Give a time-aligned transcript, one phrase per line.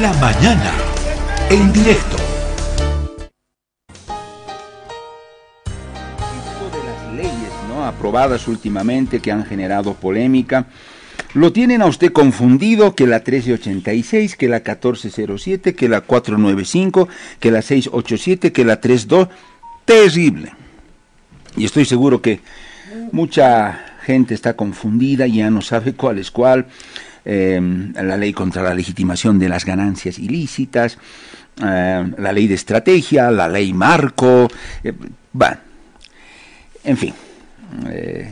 [0.00, 0.74] La mañana,
[1.48, 2.16] en directo.
[6.70, 7.82] De las leyes ¿no?
[7.82, 10.66] aprobadas últimamente que han generado polémica,
[11.32, 17.08] lo tienen a usted confundido que la 1386, que la 1407, que la 495,
[17.40, 19.28] que la 687, que la 32.
[19.86, 20.52] Terrible.
[21.56, 22.40] Y estoy seguro que
[23.12, 26.66] mucha gente está confundida ya no sabe cuál es cuál.
[27.28, 27.60] Eh,
[27.92, 30.96] la ley contra la legitimación de las ganancias ilícitas,
[31.60, 34.46] eh, la ley de estrategia, la ley marco.
[34.84, 34.92] Eh,
[36.84, 37.12] en fin,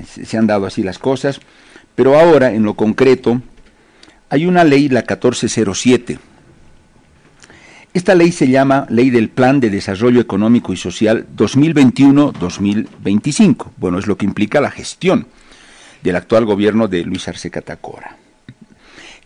[0.05, 1.41] se han dado así las cosas.
[1.97, 3.43] Pero ahora, en lo concreto,
[4.31, 6.21] hay una ley, la 1407.
[7.93, 13.73] Esta ley se llama Ley del Plan de Desarrollo Económico y Social 2021-2025.
[13.77, 15.27] Bueno, es lo que implica la gestión
[16.03, 18.19] del actual gobierno de Luis Arce Catacora.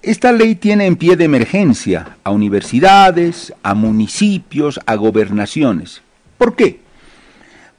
[0.03, 6.03] Esta ley tiene en pie de emergencia a universidades, a municipios, a gobernaciones.
[6.37, 6.81] ¿Por qué?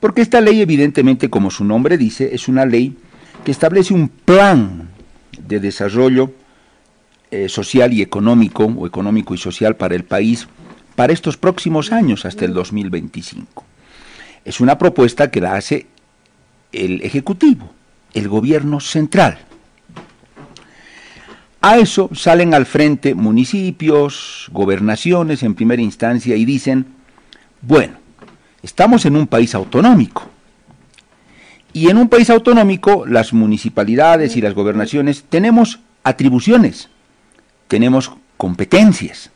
[0.01, 2.97] Porque esta ley, evidentemente, como su nombre dice, es una ley
[3.45, 4.89] que establece un plan
[5.37, 6.33] de desarrollo
[7.31, 10.47] eh, social y económico, o económico y social para el país,
[10.95, 13.63] para estos próximos años hasta el 2025.
[14.43, 15.87] Es una propuesta que la hace
[16.73, 17.71] el Ejecutivo,
[18.13, 19.37] el Gobierno Central.
[21.61, 26.85] A eso salen al frente municipios, gobernaciones en primera instancia y dicen,
[27.61, 27.95] bueno,
[28.63, 30.29] estamos en un país autonómico,
[31.73, 36.89] y en un país autonómico, las municipalidades y las gobernaciones tenemos atribuciones,
[37.67, 39.29] tenemos competencias.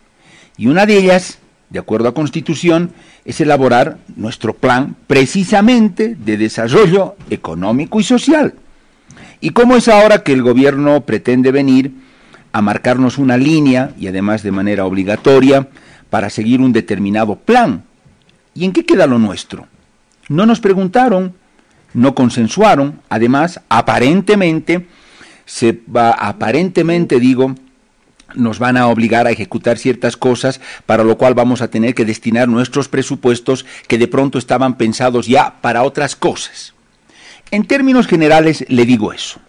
[0.58, 1.38] Y una de ellas,
[1.70, 2.92] de acuerdo a Constitución,
[3.24, 8.56] es elaborar nuestro plan precisamente de desarrollo económico y social.
[9.40, 11.92] ¿Y cómo es ahora que el gobierno pretende venir
[12.54, 15.68] a marcarnos una línea, y además de manera obligatoria,
[16.10, 17.84] para seguir un determinado plan?
[18.54, 19.68] ¿Y en qué queda lo nuestro?
[20.30, 21.34] No nos preguntaron
[21.94, 24.88] no consensuaron, además, aparentemente,
[25.46, 27.56] se va, aparentemente digo,
[28.34, 32.06] nos van a obligar a ejecutar ciertas cosas, para lo cual vamos a tener que
[32.06, 36.74] destinar nuestros presupuestos que de pronto estaban pensados ya para otras cosas.
[37.52, 39.40] En términos generales le digo eso.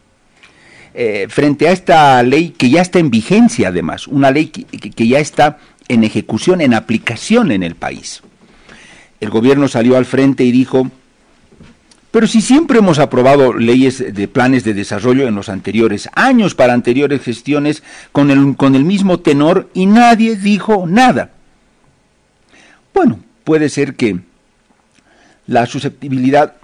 [0.96, 5.18] Eh, frente a esta ley que ya está en vigencia además, una ley que ya
[5.18, 8.22] está en ejecución, en aplicación en el país.
[9.20, 10.88] El gobierno salió al frente y dijo,
[12.14, 16.72] pero si siempre hemos aprobado leyes de planes de desarrollo en los anteriores años, para
[16.72, 21.32] anteriores gestiones, con el, con el mismo tenor y nadie dijo nada.
[22.94, 24.20] Bueno, puede ser que
[25.48, 26.54] la susceptibilidad,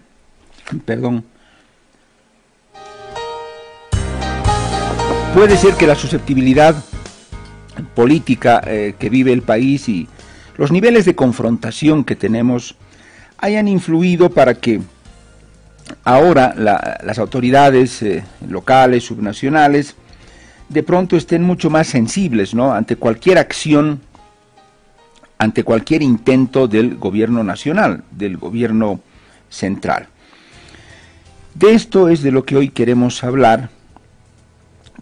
[0.86, 1.24] perdón,
[5.34, 6.74] puede ser que la susceptibilidad
[7.94, 10.08] política eh, que vive el país y
[10.56, 12.76] los niveles de confrontación que tenemos
[13.38, 14.80] hayan influido para que
[16.04, 19.96] ahora las autoridades eh, locales, subnacionales,
[20.68, 24.00] de pronto estén mucho más sensibles ante cualquier acción,
[25.38, 29.00] ante cualquier intento del gobierno nacional, del gobierno
[29.48, 30.08] central.
[31.54, 33.70] De esto es de lo que hoy queremos hablar,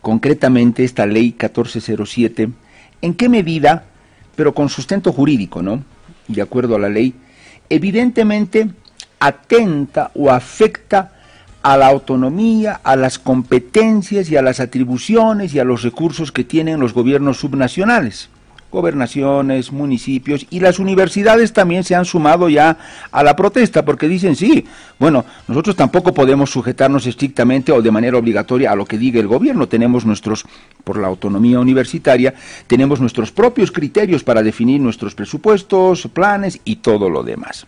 [0.00, 2.50] concretamente esta ley 1407,
[3.02, 3.84] en qué medida,
[4.36, 5.84] pero con sustento jurídico, ¿no?
[6.28, 7.14] De acuerdo a la ley,
[7.68, 8.70] evidentemente
[9.18, 11.12] atenta o afecta
[11.62, 16.44] a la autonomía, a las competencias y a las atribuciones y a los recursos que
[16.44, 18.30] tienen los gobiernos subnacionales
[18.70, 22.78] gobernaciones, municipios y las universidades también se han sumado ya
[23.10, 24.64] a la protesta porque dicen, sí,
[24.98, 29.26] bueno, nosotros tampoco podemos sujetarnos estrictamente o de manera obligatoria a lo que diga el
[29.26, 30.44] gobierno, tenemos nuestros,
[30.84, 32.34] por la autonomía universitaria,
[32.66, 37.66] tenemos nuestros propios criterios para definir nuestros presupuestos, planes y todo lo demás.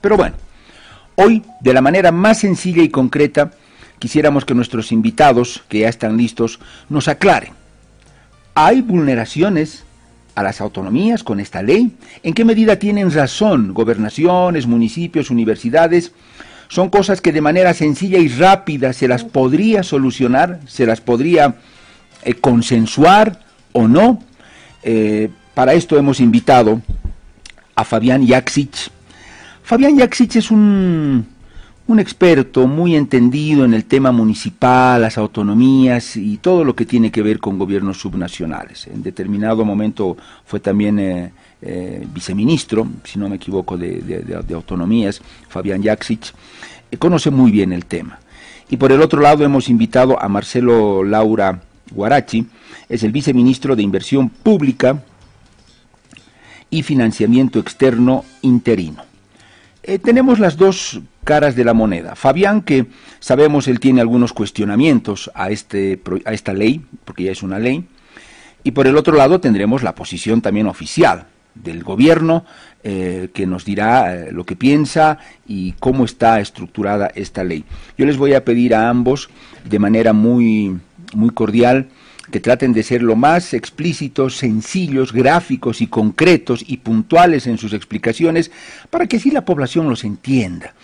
[0.00, 0.36] Pero bueno,
[1.14, 3.52] hoy, de la manera más sencilla y concreta,
[3.98, 6.60] quisiéramos que nuestros invitados, que ya están listos,
[6.90, 7.54] nos aclaren.
[8.54, 9.85] ¿Hay vulneraciones
[10.36, 11.96] a las autonomías con esta ley?
[12.22, 16.12] ¿En qué medida tienen razón gobernaciones, municipios, universidades?
[16.68, 21.56] Son cosas que de manera sencilla y rápida se las podría solucionar, se las podría
[22.22, 23.40] eh, consensuar
[23.72, 24.22] o no.
[24.82, 26.80] Eh, para esto hemos invitado
[27.74, 28.90] a Fabián Jaksic.
[29.62, 31.26] Fabián Jaksic es un
[31.88, 37.12] un experto muy entendido en el tema municipal, las autonomías y todo lo que tiene
[37.12, 38.88] que ver con gobiernos subnacionales.
[38.88, 45.82] En determinado momento fue también eh, eh, viceministro, si no me equivoco, de, autonomías, Fabián
[45.82, 46.32] Jaksic,
[46.98, 48.18] conoce muy bien el tema.
[48.68, 51.60] Y por el otro lado hemos invitado a Marcelo Laura
[51.92, 52.46] Guarachi
[52.88, 55.02] es el viceministro de Inversión Pública
[56.68, 59.04] y Financiamiento Externo interino.
[59.88, 62.16] Eh, tenemos las dos caras de la moneda.
[62.16, 62.86] Fabián, que
[63.20, 67.84] sabemos él tiene algunos cuestionamientos a, este, a esta ley, porque ya es una ley,
[68.64, 72.44] y por el otro lado tendremos la posición también oficial del gobierno
[72.82, 77.64] eh, que nos dirá eh, lo que piensa y cómo está estructurada esta ley.
[77.96, 79.30] Yo les voy a pedir a ambos
[79.64, 80.78] de manera muy,
[81.14, 81.90] muy cordial
[82.30, 87.72] que traten de ser lo más explícitos, sencillos, gráficos y concretos y puntuales en sus
[87.72, 88.50] explicaciones
[88.90, 90.74] para que así la población los entienda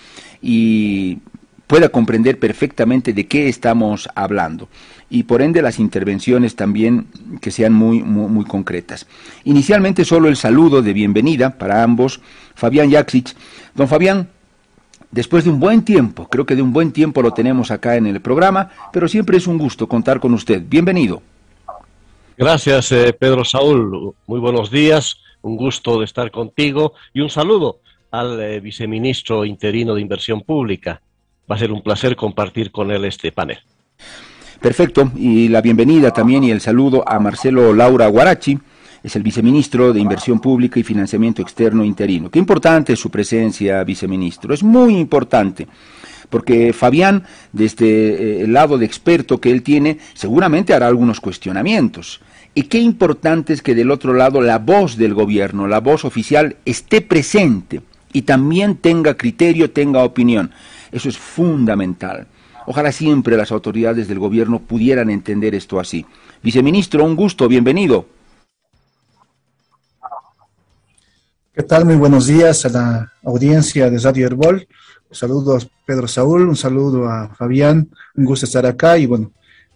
[0.41, 1.19] y
[1.67, 4.69] pueda comprender perfectamente de qué estamos hablando
[5.13, 7.07] y por ende las intervenciones también
[7.41, 9.07] que sean muy, muy, concretas.
[9.45, 12.21] Inicialmente solo el saludo de bienvenida para ambos,
[12.55, 13.35] Fabián Jaksic.
[13.75, 14.29] Don Fabián,
[15.11, 18.07] después de un buen tiempo, creo que de un buen tiempo lo tenemos acá en
[18.07, 20.63] el programa, pero siempre es un gusto contar con usted.
[20.67, 21.23] Bienvenido.
[22.37, 24.15] Gracias, eh, Pedro Saúl.
[24.27, 25.19] Muy buenos días.
[25.43, 27.81] Un gusto de estar contigo y un saludo
[28.11, 31.03] al eh, viceministro interino de Inversión Pública.
[31.51, 33.59] Va a ser un placer compartir con él este panel.
[34.61, 38.59] Perfecto, y la bienvenida también y el saludo a Marcelo Laura Guarachi,
[39.03, 42.31] es el viceministro de Inversión Pública y Financiamiento Externo interino.
[42.31, 45.67] Qué importante es su presencia, viceministro, es muy importante
[46.33, 52.23] porque Fabián, desde eh, el lado de experto que él tiene, seguramente hará algunos cuestionamientos.
[52.55, 56.57] Y qué importante es que del otro lado la voz del gobierno, la voz oficial,
[56.65, 57.83] esté presente
[58.15, 60.53] y también tenga criterio, tenga opinión.
[60.91, 62.27] Eso es fundamental.
[62.65, 66.07] Ojalá siempre las autoridades del gobierno pudieran entender esto así.
[66.43, 68.07] Viceministro, un gusto, bienvenido.
[71.53, 71.85] ¿Qué tal?
[71.85, 74.67] Muy buenos días a la audiencia de Radio Herbol.
[75.13, 79.31] Saludos Pedro Saúl, un saludo a Fabián, un gusto estar acá y bueno,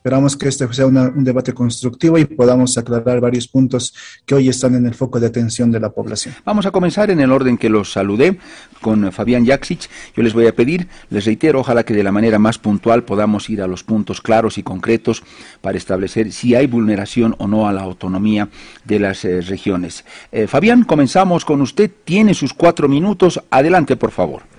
[0.06, 3.92] Esperamos que este sea un debate constructivo y podamos aclarar varios puntos
[4.24, 6.32] que hoy están en el foco de atención de la población.
[6.44, 8.38] Vamos a comenzar en el orden que los saludé
[8.80, 9.90] con Fabián Jaksic.
[10.16, 13.50] Yo les voy a pedir, les reitero, ojalá que de la manera más puntual podamos
[13.50, 15.24] ir a los puntos claros y concretos
[15.60, 18.48] para establecer si hay vulneración o no a la autonomía
[18.84, 20.04] de las eh, regiones.
[20.30, 21.90] Eh, Fabián, comenzamos con usted.
[22.04, 23.42] Tiene sus cuatro minutos.
[23.50, 24.55] Adelante, por favor.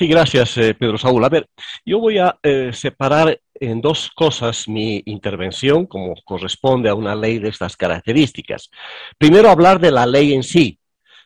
[0.00, 1.22] Sí, gracias, eh, Pedro Saúl.
[1.22, 1.46] A ver,
[1.84, 2.34] yo voy a
[2.72, 8.70] separar en dos cosas mi intervención, como corresponde a una ley de estas características.
[9.18, 10.78] Primero, hablar de la ley en sí,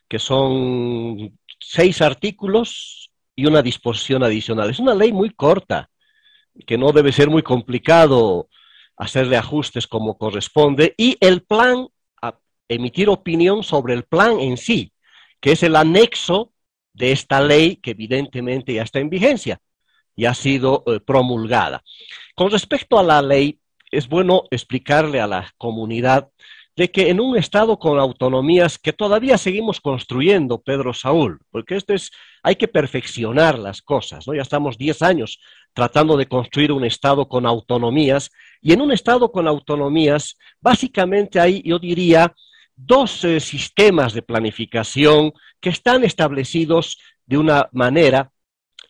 [0.08, 4.70] que son seis artículos y una disposición adicional.
[4.70, 5.88] Es una ley muy corta,
[6.66, 8.48] que no debe ser muy complicado
[8.96, 11.86] hacerle ajustes como corresponde, y el plan,
[12.66, 14.92] emitir opinión sobre el plan en sí,
[15.40, 16.50] que es el anexo
[16.94, 19.60] de esta ley que evidentemente ya está en vigencia
[20.16, 21.82] y ha sido eh, promulgada.
[22.34, 23.58] Con respecto a la ley,
[23.90, 26.30] es bueno explicarle a la comunidad
[26.76, 31.94] de que en un Estado con autonomías que todavía seguimos construyendo, Pedro Saúl, porque esto
[31.94, 32.10] es,
[32.42, 34.34] hay que perfeccionar las cosas, ¿no?
[34.34, 35.38] Ya estamos 10 años
[35.72, 38.30] tratando de construir un Estado con autonomías,
[38.60, 42.34] y en un Estado con autonomías, básicamente hay, yo diría,
[42.76, 48.30] dos sistemas de planificación que están establecidos de una manera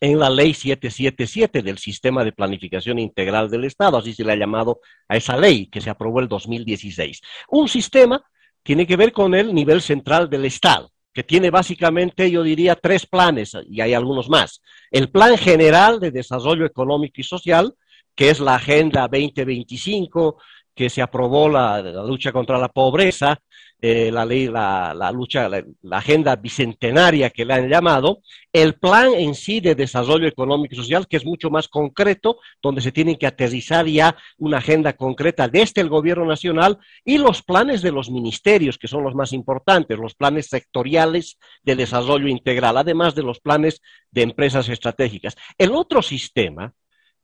[0.01, 4.35] en la ley 777 del Sistema de Planificación Integral del Estado, así se le ha
[4.35, 7.21] llamado a esa ley que se aprobó el 2016.
[7.49, 8.23] Un sistema
[8.63, 13.05] tiene que ver con el nivel central del Estado, que tiene básicamente, yo diría, tres
[13.05, 14.61] planes, y hay algunos más.
[14.91, 17.73] El Plan General de Desarrollo Económico y Social,
[18.13, 20.37] que es la Agenda 2025,
[20.73, 23.39] que se aprobó la lucha contra la pobreza,
[23.87, 29.35] eh, la ley, la, lucha, la, agenda bicentenaria que le han llamado, el plan en
[29.35, 33.27] sí de desarrollo económico y social, que es mucho más concreto, donde se tiene que
[33.27, 38.79] aterrizar ya una agenda concreta desde el gobierno nacional y los planes de los ministerios,
[38.79, 43.83] que son los más importantes, los planes sectoriales de desarrollo integral, además de los planes
[44.09, 45.35] de empresas estratégicas.
[45.59, 46.73] El otro sistema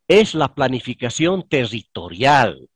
[0.08, 2.70] es la planificación territorial,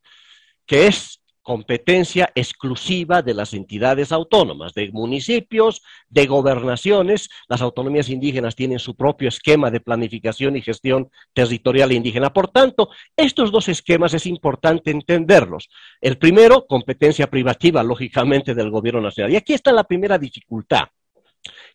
[0.66, 7.30] que es competencia exclusiva de las entidades autónomas, de municipios, de gobernaciones.
[7.48, 12.34] Las autonomías indígenas tienen su propio esquema de planificación y gestión territorial indígena.
[12.34, 15.70] Por tanto, estos dos esquemas es importante entenderlos.
[16.02, 19.32] El primero, competencia privativa, lógicamente, del gobierno nacional.
[19.32, 20.88] Y aquí está la primera dificultad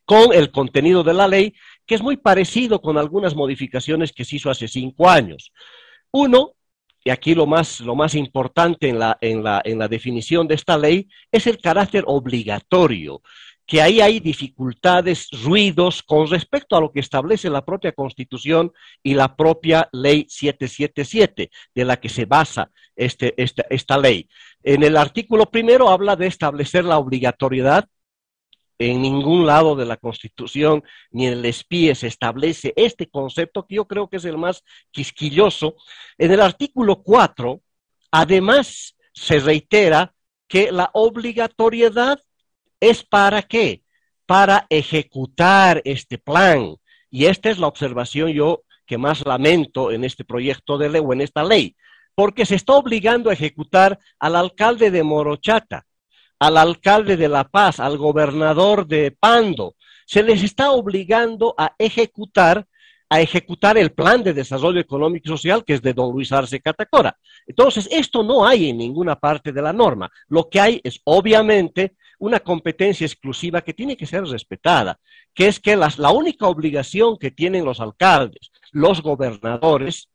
[0.04, 1.54] con el contenido de la ley,
[1.86, 5.52] que es muy parecido con algunas modificaciones que se hizo hace cinco años.
[6.10, 6.56] Uno,
[7.04, 10.54] y aquí lo más, lo más importante en la, en, la, en la definición de
[10.54, 13.22] esta ley es el carácter obligatorio
[13.70, 19.14] que ahí hay dificultades, ruidos con respecto a lo que establece la propia Constitución y
[19.14, 24.28] la propia Ley 777, de la que se basa este, esta, esta ley.
[24.64, 27.86] En el artículo primero habla de establecer la obligatoriedad
[28.80, 33.74] en ningún lado de la Constitución ni en el SPIE se establece este concepto que
[33.74, 35.76] yo creo que es el más quisquilloso.
[36.16, 37.60] En el artículo 4,
[38.10, 40.14] además, se reitera
[40.48, 42.20] que la obligatoriedad
[42.80, 43.82] es para qué?
[44.24, 46.76] Para ejecutar este plan.
[47.10, 51.12] Y esta es la observación yo que más lamento en este proyecto de ley o
[51.12, 51.76] en esta ley,
[52.14, 55.84] porque se está obligando a ejecutar al alcalde de Morochata,
[56.40, 59.76] al alcalde de La Paz, al gobernador de Pando.
[60.06, 62.66] Se les está obligando a ejecutar
[63.12, 66.60] a ejecutar el plan de desarrollo económico y social que es de don Luis Arce
[66.60, 67.18] Catacora.
[67.44, 70.08] Entonces, esto no hay en ninguna parte de la norma.
[70.28, 75.00] Lo que hay es, obviamente, una competencia exclusiva que tiene que ser respetada,
[75.34, 80.08] que es que la única obligación que tienen los alcaldes, los gobernadores,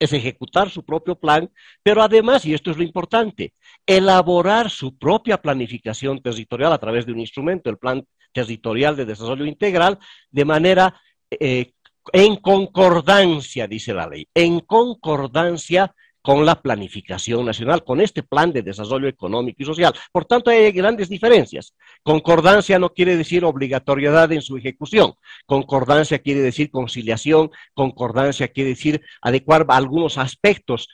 [0.00, 1.50] es ejecutar su propio plan,
[1.82, 3.52] pero además, y esto es lo importante,
[3.86, 9.44] elaborar su propia planificación territorial a través de un instrumento, el Plan Territorial de Desarrollo
[9.44, 9.98] Integral,
[10.30, 11.72] de manera eh,
[12.12, 18.62] en concordancia, dice la ley, en concordancia con la planificación nacional, con este plan de
[18.62, 19.94] desarrollo económico y social.
[20.12, 21.74] Por tanto, hay grandes diferencias.
[22.02, 25.14] Concordancia no quiere decir obligatoriedad en su ejecución.
[25.46, 27.50] Concordancia quiere decir conciliación.
[27.74, 30.88] Concordancia quiere decir adecuar algunos aspectos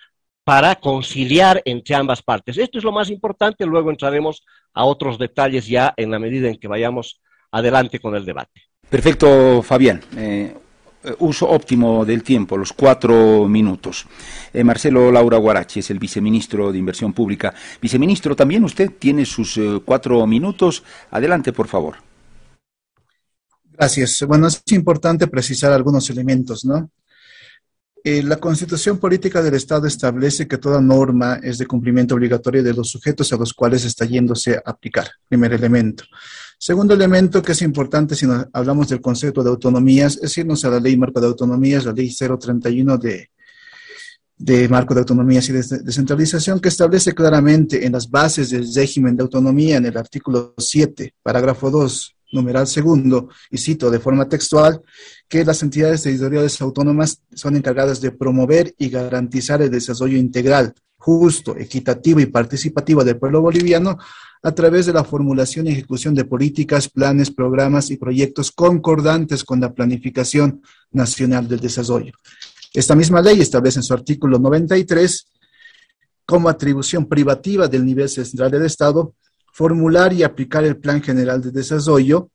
[0.44, 2.56] para conciliar entre ambas partes.
[2.56, 3.66] Esto es lo más importante.
[3.66, 8.24] Luego entraremos a otros detalles ya en la medida en que vayamos adelante con el
[8.24, 8.62] debate.
[8.88, 10.00] Perfecto, Fabián.
[10.16, 10.54] Eh,
[11.18, 14.06] uso óptimo del tiempo, los cuatro minutos.
[14.52, 17.54] Eh, Marcelo Laura Guarachi es el viceministro de Inversión Pública.
[17.80, 20.82] Viceministro, también usted tiene sus eh, cuatro minutos.
[21.10, 21.96] Adelante, por favor.
[23.72, 24.24] Gracias.
[24.26, 26.90] Bueno, es importante precisar algunos elementos, ¿no?
[28.06, 32.88] la Constitución Política del Estado establece que toda norma es de cumplimiento obligatorio de los
[32.88, 35.08] sujetos a los cuales está yéndose a aplicar.
[35.28, 36.04] Primer elemento.
[36.58, 40.80] Segundo elemento que es importante si hablamos del concepto de autonomías, es irnos a la
[40.80, 43.30] ley marco de autonomías, la ley 031 de,
[44.38, 49.16] de marco de autonomías y de descentralización, que establece claramente en las bases del régimen
[49.16, 54.82] de autonomía, en el artículo 7, parágrafo 2, numeral segundo, y cito de forma textual,
[55.28, 61.56] que las entidades territoriales autónomas son encargadas de promover y garantizar el desarrollo integral, justo,
[61.56, 63.98] equitativo y participativo del pueblo boliviano
[64.42, 69.60] a través de la formulación y ejecución de políticas, planes, programas y proyectos concordantes con
[69.60, 72.12] la planificación nacional del desarrollo.
[72.72, 75.26] Esta misma ley establece en su artículo 93
[76.24, 79.14] como atribución privativa del nivel central del Estado
[79.56, 82.28] formular y aplicar el Plan General de Desarrollo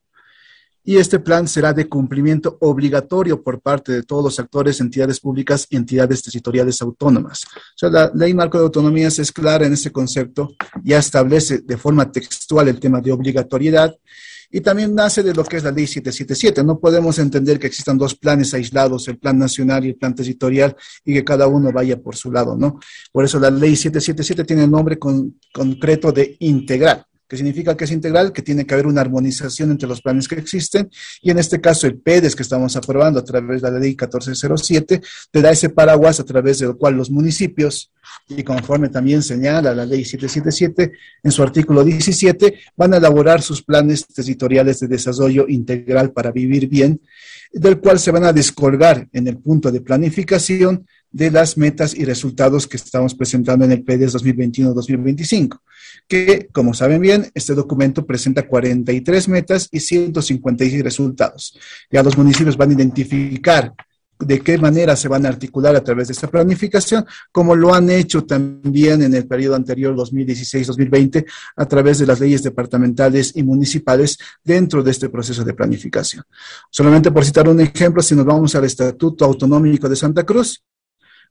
[0.84, 5.68] y este plan será de cumplimiento obligatorio por parte de todos los actores, entidades públicas
[5.70, 7.44] y entidades territoriales autónomas.
[7.46, 11.78] O sea, la ley marco de autonomías es clara en este concepto, ya establece de
[11.78, 13.96] forma textual el tema de obligatoriedad
[14.52, 16.64] y también nace de lo que es la ley 777.
[16.64, 20.76] No podemos entender que existan dos planes aislados, el plan nacional y el plan territorial,
[21.06, 22.80] y que cada uno vaya por su lado, ¿no?
[23.14, 27.92] Por eso la ley 777 tiene el nombre concreto de integral que significa que es
[27.92, 30.90] integral, que tiene que haber una armonización entre los planes que existen,
[31.22, 35.02] y en este caso el PEDES que estamos aprobando a través de la ley 1407,
[35.32, 37.90] te da ese paraguas a través del cual los municipios,
[38.28, 40.92] y conforme también señala la ley 777
[41.24, 46.68] en su artículo 17, van a elaborar sus planes territoriales de desarrollo integral para vivir
[46.68, 47.00] bien,
[47.54, 52.06] del cual se van a descolgar en el punto de planificación de las metas y
[52.06, 55.60] resultados que estamos presentando en el PEDES 2021-2025
[56.08, 61.58] que, como saben bien, este documento presenta 43 metas y 156 resultados.
[61.90, 63.74] Ya los municipios van a identificar
[64.20, 67.90] de qué manera se van a articular a través de esta planificación, como lo han
[67.90, 71.26] hecho también en el periodo anterior 2016-2020
[71.56, 76.24] a través de las leyes departamentales y municipales dentro de este proceso de planificación.
[76.70, 80.62] Solamente por citar un ejemplo, si nos vamos al Estatuto Autonómico de Santa Cruz,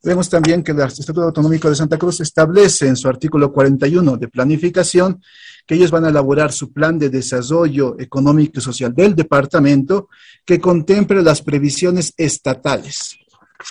[0.03, 4.29] Vemos también que el Estatuto Autonómico de Santa Cruz establece en su artículo 41 de
[4.29, 5.23] planificación
[5.67, 10.09] que ellos van a elaborar su plan de desarrollo económico y social del departamento
[10.45, 13.19] que contemple las previsiones estatales.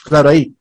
[0.05, 0.55] Claro, ahí,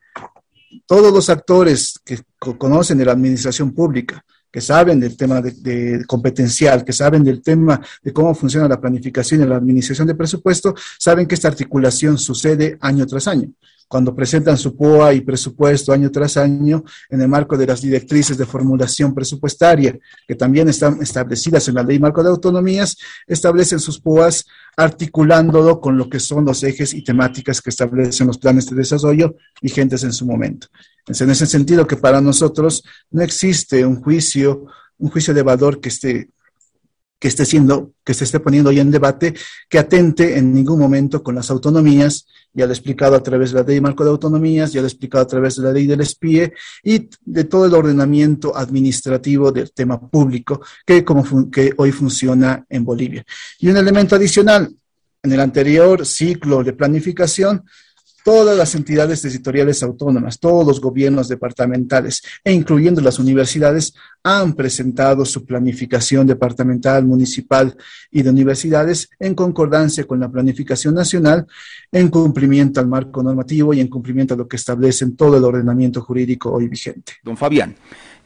[0.86, 6.82] todos los actores que conocen de la administración pública, que saben del tema de, competencial,
[6.82, 11.26] que saben del tema de cómo funciona la planificación y la administración de presupuesto, saben
[11.26, 13.52] que esta articulación sucede año tras año.
[13.88, 18.36] Cuando presentan su POA y presupuesto año tras año en el marco de las directrices
[18.36, 23.98] de formulación presupuestaria, que también están establecidas en la Ley Marco de Autonomías, establecen sus
[23.98, 24.44] POAs
[24.76, 29.36] articulándolo con lo que son los ejes y temáticas que establecen los planes de desarrollo
[29.60, 30.68] vigentes en su momento.
[31.06, 34.66] Es en ese sentido que para nosotros no existe un juicio,
[34.98, 36.28] un juicio de valor que esté
[37.18, 39.34] que esté siendo, que se esté poniendo hoy en debate,
[39.68, 43.60] que atente en ningún momento con las autonomías, ya lo he explicado a través de
[43.60, 46.04] la ley marco de autonomías, ya lo he explicado a través de la ley del
[46.04, 46.52] SPIE
[46.84, 52.84] y de todo el ordenamiento administrativo del tema público que, como que hoy funciona en
[52.84, 53.24] Bolivia.
[53.58, 54.72] Y un elemento adicional,
[55.22, 57.64] en el anterior ciclo de planificación,
[58.24, 65.24] todas las entidades territoriales autónomas, todos los gobiernos departamentales e incluyendo las universidades han presentado
[65.24, 67.76] su planificación departamental, municipal
[68.10, 71.46] y de universidades en concordancia con la planificación nacional,
[71.92, 75.44] en cumplimiento al marco normativo y en cumplimiento a lo que establece en todo el
[75.44, 77.14] ordenamiento jurídico hoy vigente.
[77.22, 77.76] Don Fabián,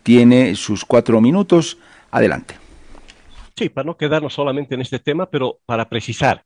[0.02, 1.78] tiene sus cuatro minutos.
[2.10, 2.54] Adelante.
[3.56, 6.44] Sí, para no quedarnos solamente en este tema, pero para precisar,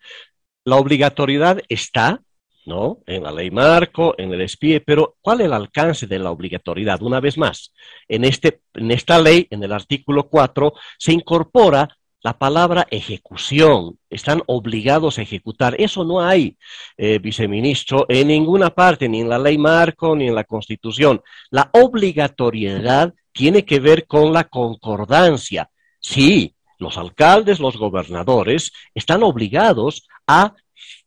[0.65, 2.21] la obligatoriedad está
[2.67, 2.99] ¿no?
[3.07, 7.01] En la ley marco, en el SPIE, pero ¿cuál es el alcance de la obligatoriedad?
[7.03, 7.73] Una vez más,
[8.09, 11.89] en, este, en esta ley, en el artículo 4, se incorpora
[12.23, 13.99] la palabra ejecución.
[14.11, 15.77] Están obligados a ejecutar.
[15.81, 16.57] Eso no hay,
[16.97, 21.23] eh, viceministro, en ninguna parte, ni en la ley marco, ni en la Constitución.
[21.51, 25.71] La obligatoriedad tiene que ver con la concordancia.
[26.01, 30.55] Sí, los alcaldes, los gobernadores están obligados a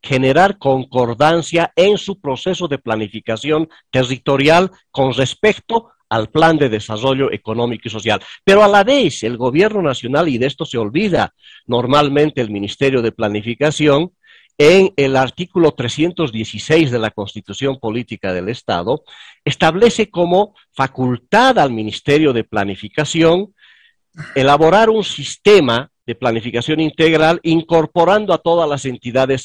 [0.02, 7.84] generar concordancia en su proceso de planificación territorial con respecto al plan de desarrollo económico
[7.86, 8.22] y social.
[8.44, 11.34] Pero a la vez, el gobierno nacional, y de esto se olvida
[11.68, 14.12] normalmente el Ministerio de Planificación,
[14.58, 19.04] en el artículo 316 de la Constitución Política del Estado,
[19.46, 23.54] establece como facultad al Ministerio de Planificación
[24.36, 29.44] elaborar un sistema de planificación integral incorporando a todas las entidades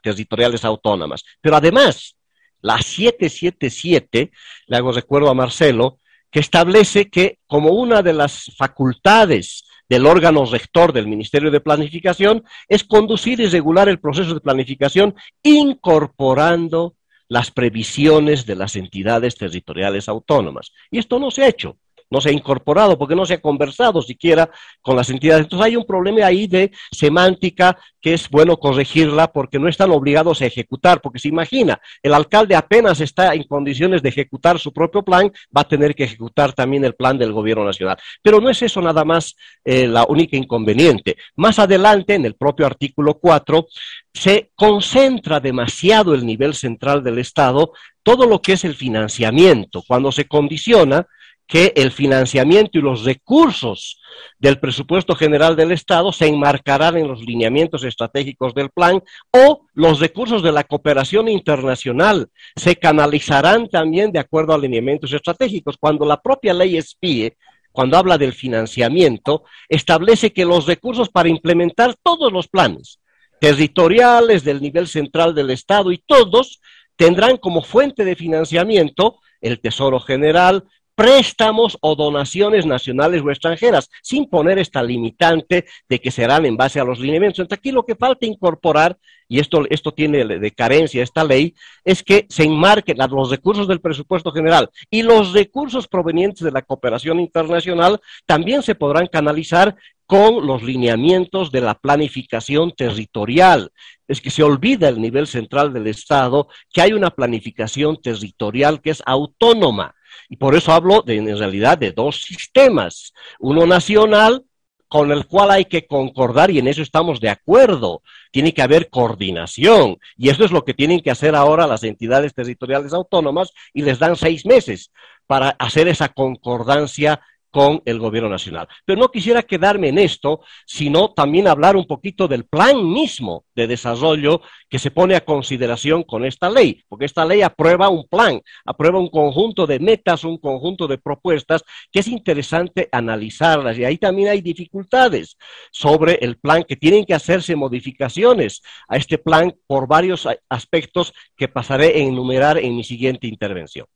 [0.00, 1.24] territoriales autónomas.
[1.40, 2.14] Pero además,
[2.60, 4.30] la 777,
[4.68, 5.98] le hago recuerdo a Marcelo,
[6.30, 12.44] que establece que como una de las facultades del órgano rector del Ministerio de Planificación
[12.68, 16.94] es conducir y regular el proceso de planificación incorporando
[17.26, 20.70] las previsiones de las entidades territoriales autónomas.
[20.92, 21.76] Y esto no se ha hecho
[22.10, 24.50] no se ha incorporado, porque no se ha conversado siquiera
[24.82, 25.44] con las entidades.
[25.44, 30.42] Entonces hay un problema ahí de semántica que es bueno corregirla porque no están obligados
[30.42, 35.02] a ejecutar, porque se imagina, el alcalde apenas está en condiciones de ejecutar su propio
[35.02, 37.96] plan, va a tener que ejecutar también el plan del gobierno nacional.
[38.22, 41.16] Pero no es eso nada más eh, la única inconveniente.
[41.36, 43.66] Más adelante, en el propio artículo 4,
[44.12, 50.12] se concentra demasiado el nivel central del Estado todo lo que es el financiamiento, cuando
[50.12, 51.06] se condiciona
[51.46, 54.00] que el financiamiento y los recursos
[54.38, 60.00] del presupuesto general del Estado se enmarcarán en los lineamientos estratégicos del plan o los
[60.00, 65.76] recursos de la cooperación internacional se canalizarán también de acuerdo a lineamientos estratégicos.
[65.78, 67.36] Cuando la propia ley SPIE,
[67.72, 73.00] cuando habla del financiamiento, establece que los recursos para implementar todos los planes
[73.40, 76.60] territoriales del nivel central del Estado y todos
[76.96, 84.28] tendrán como fuente de financiamiento el Tesoro General, préstamos o donaciones nacionales o extranjeras, sin
[84.28, 87.40] poner esta limitante de que serán en base a los lineamientos.
[87.40, 88.96] Entonces, aquí lo que falta incorporar,
[89.28, 91.54] y esto, esto tiene de carencia esta ley,
[91.84, 96.62] es que se enmarquen los recursos del presupuesto general y los recursos provenientes de la
[96.62, 99.76] cooperación internacional también se podrán canalizar
[100.06, 103.72] con los lineamientos de la planificación territorial.
[104.06, 108.90] Es que se olvida el nivel central del Estado que hay una planificación territorial que
[108.90, 109.94] es autónoma
[110.28, 114.44] y por eso hablo de, en realidad de dos sistemas, uno nacional
[114.88, 118.02] con el cual hay que concordar y en eso estamos de acuerdo.
[118.30, 122.32] Tiene que haber coordinación y eso es lo que tienen que hacer ahora las entidades
[122.32, 124.92] territoriales autónomas y les dan seis meses
[125.26, 127.20] para hacer esa concordancia
[127.54, 128.66] con el gobierno nacional.
[128.84, 133.68] Pero no quisiera quedarme en esto, sino también hablar un poquito del plan mismo de
[133.68, 138.40] desarrollo que se pone a consideración con esta ley, porque esta ley aprueba un plan,
[138.64, 141.62] aprueba un conjunto de metas, un conjunto de propuestas
[141.92, 145.36] que es interesante analizarlas y ahí también hay dificultades
[145.70, 151.46] sobre el plan que tienen que hacerse modificaciones a este plan por varios aspectos que
[151.46, 153.86] pasaré a enumerar en mi siguiente intervención.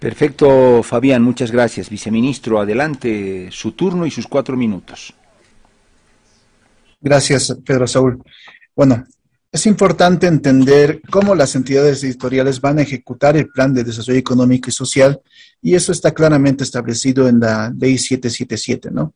[0.00, 1.90] Perfecto, Fabián, muchas gracias.
[1.90, 5.14] Viceministro, adelante su turno y sus cuatro minutos.
[7.02, 8.22] Gracias, Pedro Saúl.
[8.74, 9.04] Bueno,
[9.52, 14.70] Es importante entender cómo las entidades editoriales van a ejecutar el plan de desarrollo económico
[14.70, 15.20] y social
[15.60, 19.12] y eso está claramente establecido en la ley 777, ¿no?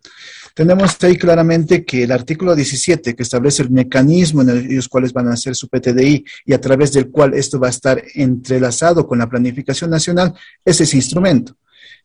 [0.53, 5.29] Tenemos ahí claramente que el artículo 17, que establece el mecanismo en los cuales van
[5.29, 9.21] a hacer su PTDI y a través del cual esto va a estar entrelazado con
[9.21, 11.57] la planificación nacional, es ese instrumento.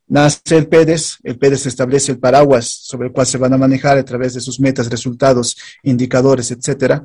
[0.08, 3.98] Nace el PEDES, el PEDES establece el paraguas sobre el cual se van a manejar
[3.98, 7.04] a través de sus metas, resultados, indicadores, etcétera.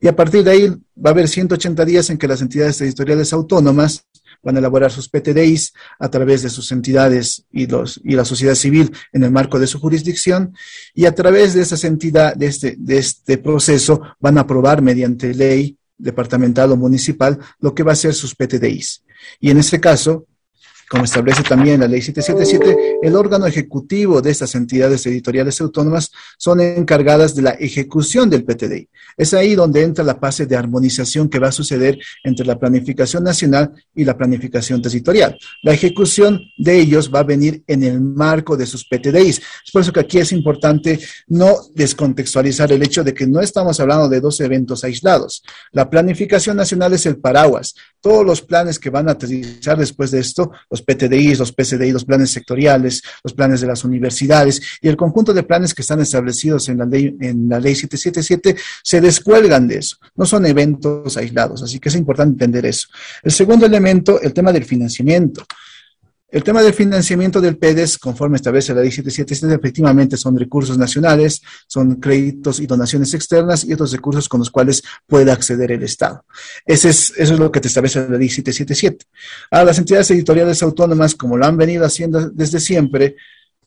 [0.00, 3.32] Y a partir de ahí va a haber 180 días en que las entidades editoriales
[3.32, 4.06] autónomas
[4.42, 8.54] van a elaborar sus PTDIs a través de sus entidades y, los, y la sociedad
[8.54, 10.54] civil en el marco de su jurisdicción
[10.94, 15.32] y a través de esas entidades, de este, de este proceso, van a aprobar mediante
[15.34, 19.02] ley departamental o municipal lo que va a ser sus PTDIs.
[19.40, 20.26] Y en este caso,
[20.88, 26.60] como establece también la ley 777, el órgano ejecutivo de estas entidades editoriales autónomas son
[26.60, 28.88] encargadas de la ejecución del PTDI.
[29.16, 33.24] Es ahí donde entra la fase de armonización que va a suceder entre la planificación
[33.24, 35.38] nacional y la planificación territorial.
[35.62, 39.38] La ejecución de ellos va a venir en el marco de sus PTDIs.
[39.38, 43.78] Es por eso que aquí es importante no descontextualizar el hecho de que no estamos
[43.80, 45.42] hablando de dos eventos aislados.
[45.72, 47.74] La planificación nacional es el paraguas.
[48.00, 52.04] Todos los planes que van a aterrizar después de esto los PTDIs, los PCDI, los
[52.04, 56.68] planes sectoriales, los planes de las universidades y el conjunto de planes que están establecidos
[56.68, 59.98] en la ley, en la ley 777 se descuelgan de eso.
[60.16, 62.88] No son eventos aislados, así que es importante entender eso.
[63.22, 65.46] El segundo elemento, el tema del financiamiento.
[66.34, 71.40] El tema del financiamiento del PEDES, conforme establece la ley 777, efectivamente son recursos nacionales,
[71.68, 76.24] son créditos y donaciones externas y otros recursos con los cuales puede acceder el Estado.
[76.66, 79.04] Ese es, eso es lo que te establece la ley 777.
[79.52, 83.14] A las entidades editoriales autónomas, como lo han venido haciendo desde siempre,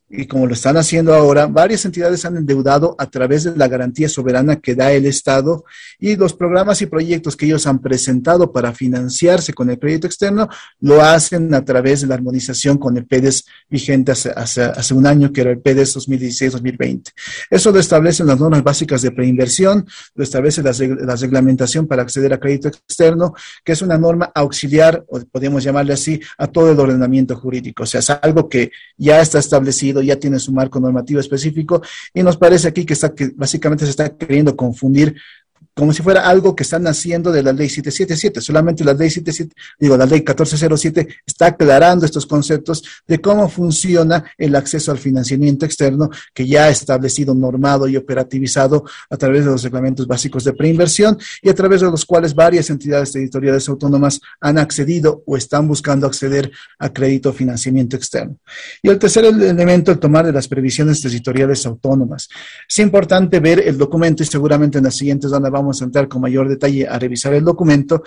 [0.10, 4.08] y como lo están haciendo ahora, varias entidades han endeudado a través de la garantía
[4.08, 5.66] soberana que da el Estado
[6.00, 10.48] y los programas y proyectos que ellos han presentado para financiarse con el crédito externo
[10.80, 15.34] lo hacen a través de la armonización con el PEDES vigente hace, hace, un año,
[15.34, 17.12] que era el PEDES 2016-2020.
[17.50, 20.72] Eso lo establecen las normas básicas de preinversión, lo establece la,
[21.06, 25.94] la reglamentación para acceder a crédito externo, que es una norma auxiliar, o podemos llamarle
[25.94, 27.84] así, a todo el ordenamiento jurídico.
[27.84, 31.82] O sea, es algo que ya está establecido ya tiene su marco normativo específico
[32.14, 35.16] y nos parece aquí que, está, que básicamente se está queriendo confundir
[35.78, 38.42] como si fuera algo que están haciendo de la ley 777.
[38.42, 44.24] Solamente la ley 77, digo, la ley 1407 está aclarando estos conceptos de cómo funciona
[44.40, 49.52] el acceso al financiamiento externo que ya ha establecido, normado y operativizado a través de
[49.52, 54.20] los reglamentos básicos de preinversión y a través de los cuales varias entidades editoriales autónomas
[54.42, 58.36] han accedido o están buscando acceder a crédito o financiamiento externo.
[58.82, 62.30] Y el tercer elemento, el tomar de las previsiones territoriales autónomas.
[62.68, 66.08] Es importante ver el documento y seguramente en las siguientes donde vamos vamos a entrar
[66.08, 68.02] con mayor detalle a revisar el documento,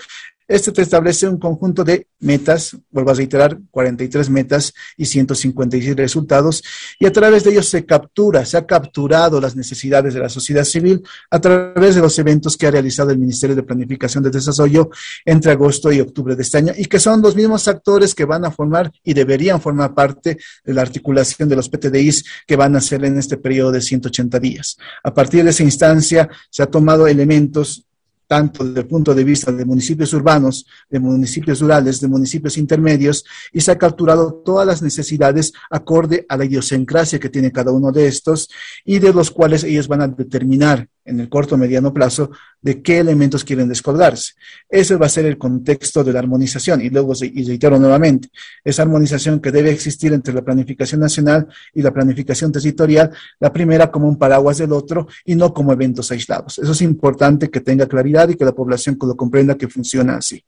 [0.51, 6.65] este te establece un conjunto de metas, vuelvo a reiterar, 43 metas y 156 resultados,
[6.99, 10.65] y a través de ellos se captura, se ha capturado las necesidades de la sociedad
[10.65, 14.91] civil a través de los eventos que ha realizado el Ministerio de Planificación de Desarrollo
[15.25, 18.45] entre agosto y octubre de este año, y que son los mismos actores que van
[18.45, 22.81] a formar y deberían formar parte de la articulación de los PTDIs que van a
[22.81, 24.77] ser en este periodo de 180 días.
[25.05, 27.90] A partir de esa instancia se ha tomado elementos momentos
[28.31, 33.25] tanto desde el punto de vista de municipios urbanos, de municipios rurales, de municipios intermedios,
[33.53, 37.91] y se ha capturado todas las necesidades acorde a la idiosincrasia que tiene cada uno
[37.91, 38.49] de estos
[38.85, 42.31] y de los cuales ellos van a determinar en el corto o mediano plazo
[42.63, 44.35] de qué elementos quieren descolgarse.
[44.69, 46.81] Ese va a ser el contexto de la armonización.
[46.83, 48.29] Y luego, y reitero nuevamente,
[48.63, 53.91] esa armonización que debe existir entre la planificación nacional y la planificación territorial, la primera
[53.91, 56.59] como un paraguas del otro y no como eventos aislados.
[56.59, 60.43] Eso es importante que tenga claridad y que la población lo comprenda que funciona así.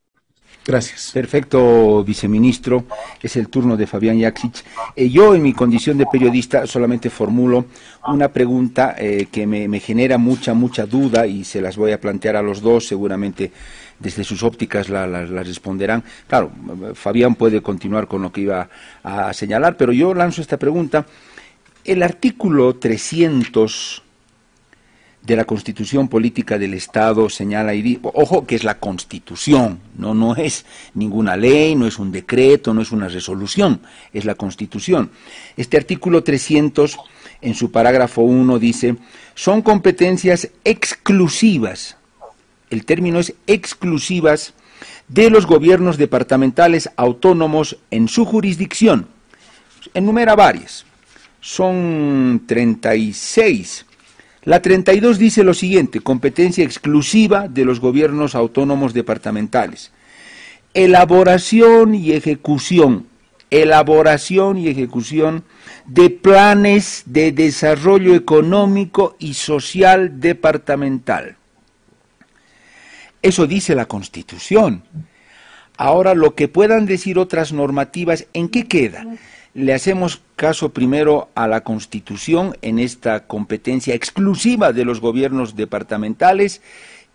[0.65, 1.11] Gracias.
[1.13, 2.85] Perfecto, viceministro.
[3.21, 4.63] Es el turno de Fabián Yaksic.
[4.95, 7.65] Eh, yo, en mi condición de periodista, solamente formulo
[8.07, 12.37] una pregunta eh, que me, genera mucha, mucha duda y se las voy a plantear
[12.37, 13.51] a los dos, seguramente
[13.99, 16.03] desde sus ópticas la, responderán.
[16.27, 16.51] Claro,
[16.93, 18.69] Fabián puede continuar con lo que iba
[19.03, 21.05] a señalar, pero yo lanzo esta pregunta.
[21.83, 24.01] El artículo 300
[25.23, 30.35] de la Constitución Política del Estado señala y ojo que es la Constitución, no no
[30.35, 33.81] es ninguna ley, no es un decreto, no es una resolución,
[34.11, 35.11] es la Constitución.
[35.55, 36.97] Este artículo 300
[37.41, 38.97] en su parágrafo 1 dice,
[39.33, 41.97] son competencias exclusivas.
[42.69, 44.53] El término es exclusivas
[45.07, 49.07] de los gobiernos departamentales autónomos en su jurisdicción.
[49.93, 50.85] Enumera varias.
[51.39, 53.85] Son 36
[54.45, 59.91] La 32 dice lo siguiente, competencia exclusiva de los gobiernos autónomos departamentales.
[60.73, 63.07] Elaboración y ejecución,
[63.51, 65.43] elaboración y ejecución
[65.85, 71.37] de planes de desarrollo económico y social departamental.
[73.21, 74.83] Eso dice la Constitución.
[75.77, 79.05] Ahora, lo que puedan decir otras normativas, ¿en qué queda?
[79.53, 86.61] Le hacemos caso primero a la Constitución en esta competencia exclusiva de los gobiernos departamentales.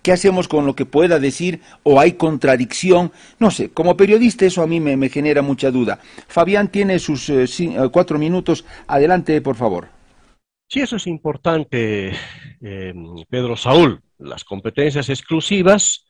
[0.03, 3.13] ¿Qué hacemos con lo que pueda decir o hay contradicción?
[3.41, 5.99] No sé, como periodista eso a mí me, genera mucha duda.
[6.29, 8.65] Fabián tiene sus eh, eh, cuatro minutos.
[8.87, 9.89] Adelante, por favor.
[10.69, 12.13] Sí, eso es importante,
[12.61, 12.95] eh,
[13.29, 14.01] Pedro Saúl.
[14.19, 16.05] Las competencias exclusivas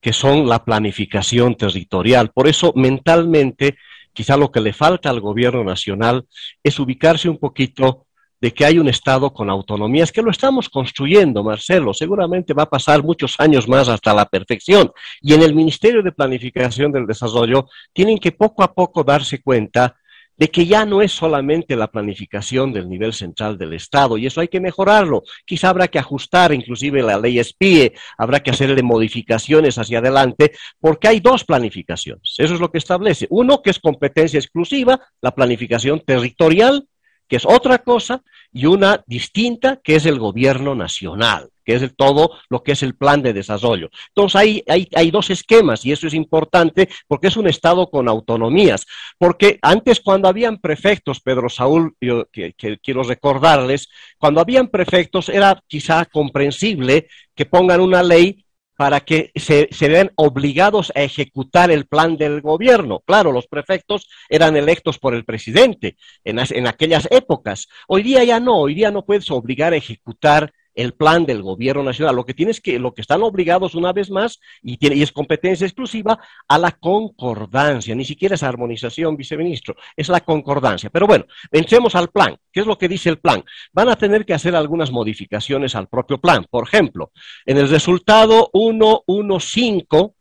[0.00, 2.30] que son la planificación territorial.
[2.32, 3.76] Por eso, mentalmente,
[4.20, 6.26] Quizá lo que le falta al gobierno nacional
[6.62, 8.04] es ubicarse un poquito
[8.38, 12.68] de que hay un Estado con autonomías, que lo estamos construyendo, Marcelo, seguramente va a
[12.68, 14.92] pasar muchos años más hasta la perfección.
[15.22, 19.96] Y en el Ministerio de Planificación del Desarrollo tienen que poco a poco darse cuenta
[20.40, 24.40] de que ya no es solamente la planificación del nivel central del Estado, y eso
[24.40, 25.22] hay que mejorarlo.
[25.44, 31.08] Quizá habrá que ajustar inclusive la ley SPIE, habrá que hacerle modificaciones hacia adelante, porque
[31.08, 32.36] hay dos planificaciones.
[32.38, 33.26] Eso es lo que establece.
[33.28, 36.88] Uno, que es competencia exclusiva, la planificación territorial,
[37.28, 42.62] que es otra cosa, y una distinta, que es el gobierno nacional es todo lo
[42.62, 43.90] que es el plan de desarrollo.
[44.08, 48.86] Entonces hay, hay, dos esquemas y eso es importante porque es un Estado con autonomías.
[49.18, 56.04] Porque antes cuando habían prefectos, Pedro Saúl, que, quiero recordarles, cuando habían prefectos era quizá
[56.06, 58.44] comprensible que pongan una ley
[58.80, 63.00] para que se, vean obligados a ejecutar el plan del gobierno.
[63.00, 67.68] Claro, los prefectos eran electos por el presidente en, en, aquellas épocas.
[67.88, 71.82] Hoy día ya no, hoy día no puedes obligar a ejecutar el plan del gobierno
[71.82, 72.16] nacional.
[72.16, 75.12] Lo que tienes que, lo que están obligados una vez más, y, tiene, y es
[75.12, 77.94] competencia exclusiva, a la concordancia.
[77.94, 80.90] Ni siquiera es armonización, viceministro, es la concordancia.
[80.90, 82.36] Pero bueno, entremos al plan.
[82.52, 83.44] ¿Qué es lo que dice el plan?
[83.72, 86.46] Van a tener que hacer algunas modificaciones al propio plan.
[86.50, 87.12] Por ejemplo,
[87.46, 90.14] en el resultado 115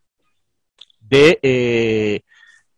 [1.00, 2.22] de, eh,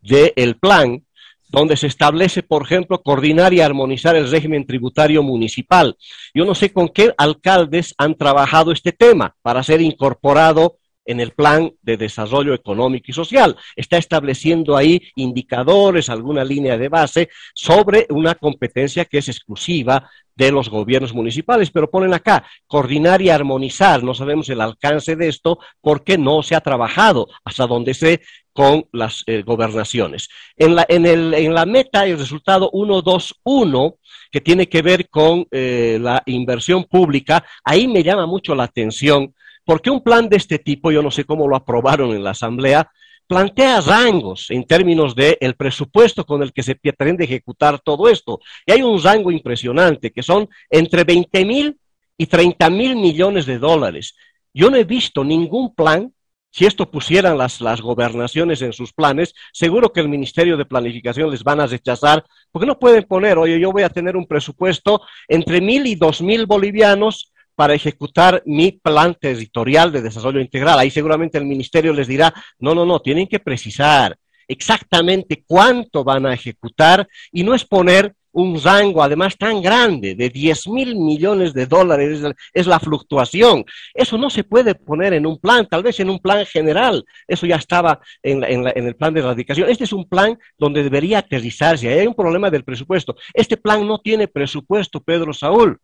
[0.01, 1.05] de el plan,
[1.51, 5.97] donde se establece, por ejemplo, coordinar y armonizar el régimen tributario municipal.
[6.33, 11.31] Yo no sé con qué alcaldes han trabajado este tema para ser incorporado en el
[11.31, 13.57] plan de desarrollo económico y social.
[13.75, 20.51] Está estableciendo ahí indicadores, alguna línea de base sobre una competencia que es exclusiva de
[20.51, 24.03] los gobiernos municipales, pero ponen acá coordinar y armonizar.
[24.03, 28.21] No sabemos el alcance de esto porque no se ha trabajado hasta donde se
[28.53, 30.29] con las eh, gobernaciones.
[30.57, 33.95] En la, en, el, en la meta, el resultado 121,
[34.31, 39.33] que tiene que ver con eh, la inversión pública, ahí me llama mucho la atención
[39.65, 42.89] porque un plan de este tipo, yo no sé cómo lo aprobaron en la Asamblea,
[43.31, 48.41] plantea rangos en términos del el presupuesto con el que se pretende ejecutar todo esto.
[48.65, 51.79] Y hay un rango impresionante, que son entre 20 mil
[52.17, 54.15] y 30 mil millones de dólares.
[54.53, 56.13] Yo no he visto ningún plan,
[56.49, 61.31] si esto pusieran las, las gobernaciones en sus planes, seguro que el Ministerio de Planificación
[61.31, 65.01] les van a rechazar, porque no pueden poner, oye, yo voy a tener un presupuesto
[65.29, 70.79] entre mil y dos mil bolivianos para ejecutar mi plan territorial de desarrollo integral.
[70.79, 76.25] Ahí seguramente el ministerio les dirá, no, no, no, tienen que precisar exactamente cuánto van
[76.25, 81.53] a ejecutar y no es poner un rango además tan grande de 10 mil millones
[81.53, 82.21] de dólares
[82.53, 83.65] es la fluctuación.
[83.93, 87.03] Eso no se puede poner en un plan, tal vez en un plan general.
[87.27, 89.69] Eso ya estaba en, en el plan de erradicación.
[89.69, 91.89] Este es un plan donde debería aterrizarse.
[91.89, 93.15] Hay un problema del presupuesto.
[93.33, 95.77] Este plan no tiene presupuesto, Pedro Saúl.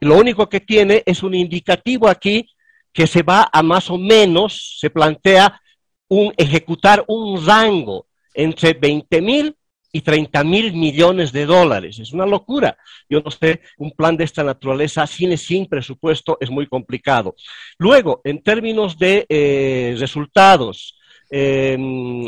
[0.00, 2.48] Lo único que tiene es un indicativo aquí
[2.92, 5.60] que se va a más o menos, se plantea
[6.08, 9.56] un, ejecutar un rango entre 20 mil
[9.92, 11.98] y 30 mil millones de dólares.
[11.98, 12.76] Es una locura.
[13.08, 17.34] Yo no sé, un plan de esta naturaleza sin, sin presupuesto es muy complicado.
[17.78, 20.98] Luego, en términos de eh, resultados,
[21.30, 21.76] eh,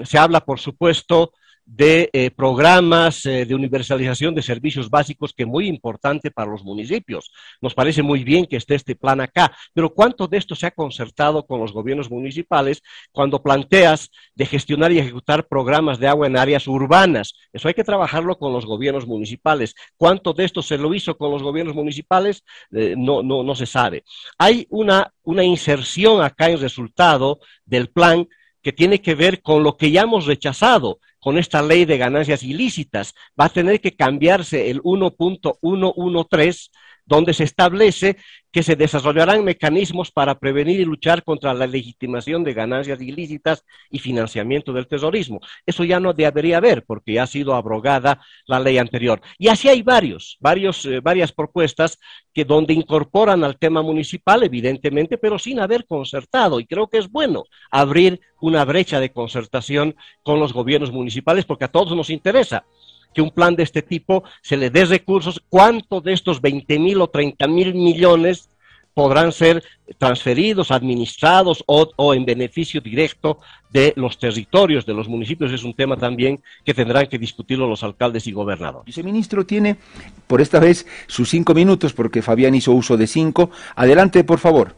[0.04, 1.32] se habla, por supuesto,
[1.72, 6.64] de eh, programas eh, de universalización de servicios básicos que es muy importante para los
[6.64, 7.30] municipios.
[7.60, 10.72] Nos parece muy bien que esté este plan acá, pero ¿cuánto de esto se ha
[10.72, 16.36] concertado con los gobiernos municipales cuando planteas de gestionar y ejecutar programas de agua en
[16.36, 17.34] áreas urbanas?
[17.52, 19.76] Eso hay que trabajarlo con los gobiernos municipales.
[19.96, 22.42] ¿Cuánto de esto se lo hizo con los gobiernos municipales?
[22.72, 24.02] Eh, no, no, no se sabe.
[24.38, 28.26] Hay una, una inserción acá en resultado del plan
[28.60, 32.42] que tiene que ver con lo que ya hemos rechazado con esta ley de ganancias
[32.42, 33.14] ilícitas.
[33.38, 36.70] Va a tener que cambiarse el 1.113
[37.10, 38.16] donde se establece
[38.52, 43.98] que se desarrollarán mecanismos para prevenir y luchar contra la legitimación de ganancias ilícitas y
[43.98, 45.40] financiamiento del terrorismo.
[45.66, 49.20] Eso ya no debería haber porque ya ha sido abrogada la ley anterior.
[49.38, 51.98] Y así hay varios, varios eh, varias propuestas
[52.32, 56.60] que donde incorporan al tema municipal, evidentemente, pero sin haber concertado.
[56.60, 61.64] Y creo que es bueno abrir una brecha de concertación con los gobiernos municipales porque
[61.64, 62.64] a todos nos interesa
[63.14, 67.00] que un plan de este tipo se le dé recursos, ¿cuánto de estos 20 mil
[67.00, 68.50] o 30 mil millones
[68.94, 69.62] podrán ser
[69.98, 75.52] transferidos, administrados o, en beneficio directo de los territorios, de los municipios.
[75.52, 78.86] Es un tema también que tendrán que discutirlo los alcaldes y gobernadores.
[78.86, 79.76] Viceministro tiene
[80.26, 83.50] por esta vez sus cinco minutos porque Fabián hizo uso de cinco.
[83.76, 84.74] Adelante, por favor.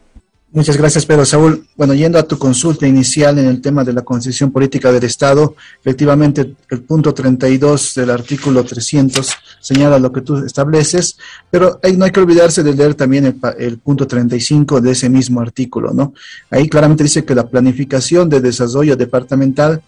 [0.55, 1.65] Muchas gracias, Pedro Saúl.
[1.75, 5.55] Bueno, yendo a tu consulta inicial en el tema de la concepción política del Estado,
[5.81, 11.17] efectivamente el punto 32 del artículo 300 señala lo que tú estableces,
[11.49, 15.09] pero ahí no hay que olvidarse de leer también el, el punto 35 de ese
[15.09, 16.13] mismo artículo, ¿no?
[16.51, 19.81] Ahí claramente dice que la planificación de desarrollo departamental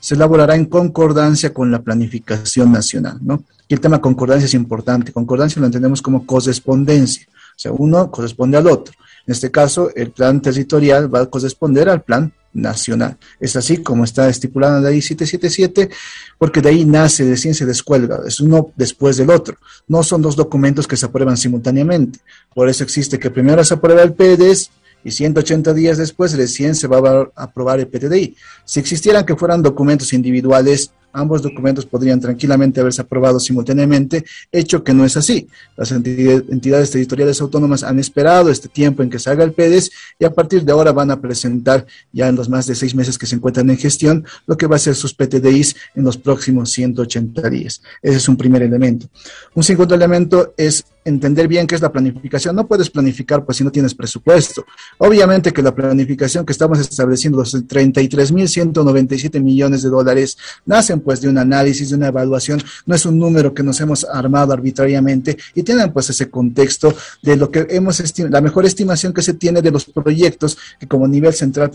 [0.00, 3.44] se elaborará en concordancia con la planificación nacional, ¿no?
[3.68, 5.12] Y el tema concordancia es importante.
[5.12, 7.28] Concordancia lo entendemos como correspondencia.
[7.60, 8.94] Sea, uno corresponde al otro.
[9.26, 13.18] En este caso, el plan territorial va a corresponder al plan nacional.
[13.38, 15.90] Es así como está estipulado en la ley 777,
[16.38, 19.58] porque de ahí nace, de ciencia de escuela, es uno después del otro.
[19.88, 22.20] No son dos documentos que se aprueban simultáneamente.
[22.54, 24.70] Por eso existe que primero se aprueba el PDS
[25.04, 28.36] y 180 días después recién se va a aprobar el PTDI.
[28.64, 34.94] Si existieran que fueran documentos individuales, ambos documentos podrían tranquilamente haberse aprobado simultáneamente, hecho que
[34.94, 35.48] no es así.
[35.76, 40.24] Las entidades territoriales autónomas han esperado este tiempo en que se haga el PEDES y
[40.24, 43.26] a partir de ahora van a presentar ya en los más de seis meses que
[43.26, 47.50] se encuentran en gestión lo que va a ser sus PTDIs en los próximos 180
[47.50, 47.82] días.
[48.02, 49.08] Ese es un primer elemento.
[49.54, 52.56] Un segundo elemento es entender bien qué es la planificación.
[52.56, 54.64] No puedes planificar pues si no tienes presupuesto.
[54.98, 61.28] Obviamente que la planificación que estamos estableciendo, los 33.197 millones de dólares, nacen pues de
[61.28, 62.62] un análisis, de una evaluación.
[62.86, 67.36] No es un número que nos hemos armado arbitrariamente y tienen pues ese contexto de
[67.36, 71.34] lo que hemos la mejor estimación que se tiene de los proyectos que como nivel
[71.34, 71.70] central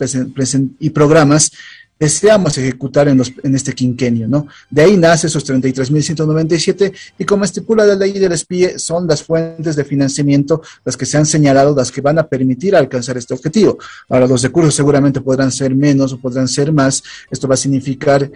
[0.79, 1.51] y programas
[1.99, 4.47] deseamos ejecutar en, los, en este quinquenio, ¿no?
[4.69, 9.75] De ahí nace esos 33.197 y como estipula la ley del SPIE, son las fuentes
[9.75, 13.77] de financiamiento las que se han señalado, las que van a permitir alcanzar este objetivo.
[14.09, 17.01] Ahora, los recursos seguramente podrán ser menos o podrán ser más.
[17.31, 18.29] Esto va a significar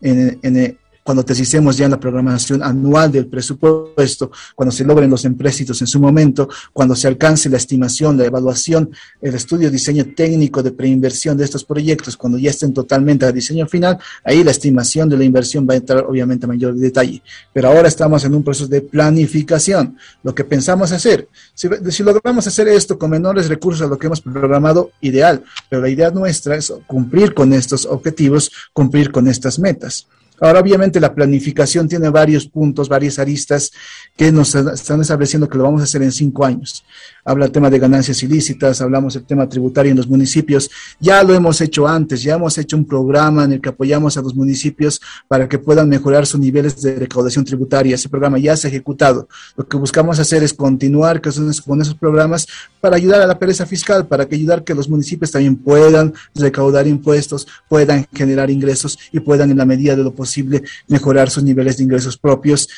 [0.00, 5.24] en, en, cuando hicimos ya en la programación anual del presupuesto, cuando se logren los
[5.24, 10.62] empréstitos en su momento, cuando se alcance la estimación, la evaluación, el estudio diseño técnico
[10.62, 15.08] de preinversión de estos proyectos, cuando ya estén totalmente a diseño final, ahí la estimación
[15.08, 17.22] de la inversión va a entrar obviamente a mayor detalle.
[17.52, 21.28] Pero ahora estamos en un proceso de planificación, lo que pensamos hacer.
[21.54, 25.82] Si, si logramos hacer esto con menores recursos a lo que hemos programado, ideal, pero
[25.82, 30.06] la idea nuestra es cumplir con estos objetivos, cumplir con estas metas.
[30.40, 33.70] Ahora, obviamente, la planificación tiene varios puntos, varias aristas
[34.16, 36.84] que nos están estableciendo que lo vamos a hacer en cinco años
[37.24, 40.70] habla el tema de ganancias ilícitas, hablamos del tema tributario en los municipios.
[40.98, 44.22] Ya lo hemos hecho antes, ya hemos hecho un programa en el que apoyamos a
[44.22, 47.94] los municipios para que puedan mejorar sus niveles de recaudación tributaria.
[47.94, 49.28] Ese programa ya se ha ejecutado.
[49.56, 52.46] Lo que buscamos hacer es continuar con esos programas
[52.80, 56.86] para ayudar a la pereza fiscal, para que ayudar que los municipios también puedan recaudar
[56.86, 61.76] impuestos, puedan generar ingresos y puedan en la medida de lo posible mejorar sus niveles
[61.76, 62.68] de ingresos propios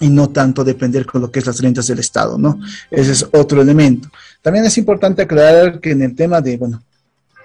[0.00, 2.60] y no tanto depender con lo que es las rentas del Estado, ¿no?
[2.90, 4.08] Ese es otro elemento.
[4.42, 6.82] También es importante aclarar que en el tema de, bueno,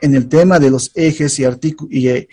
[0.01, 1.45] en el tema de los ejes y,
[1.89, 2.27] y, eh,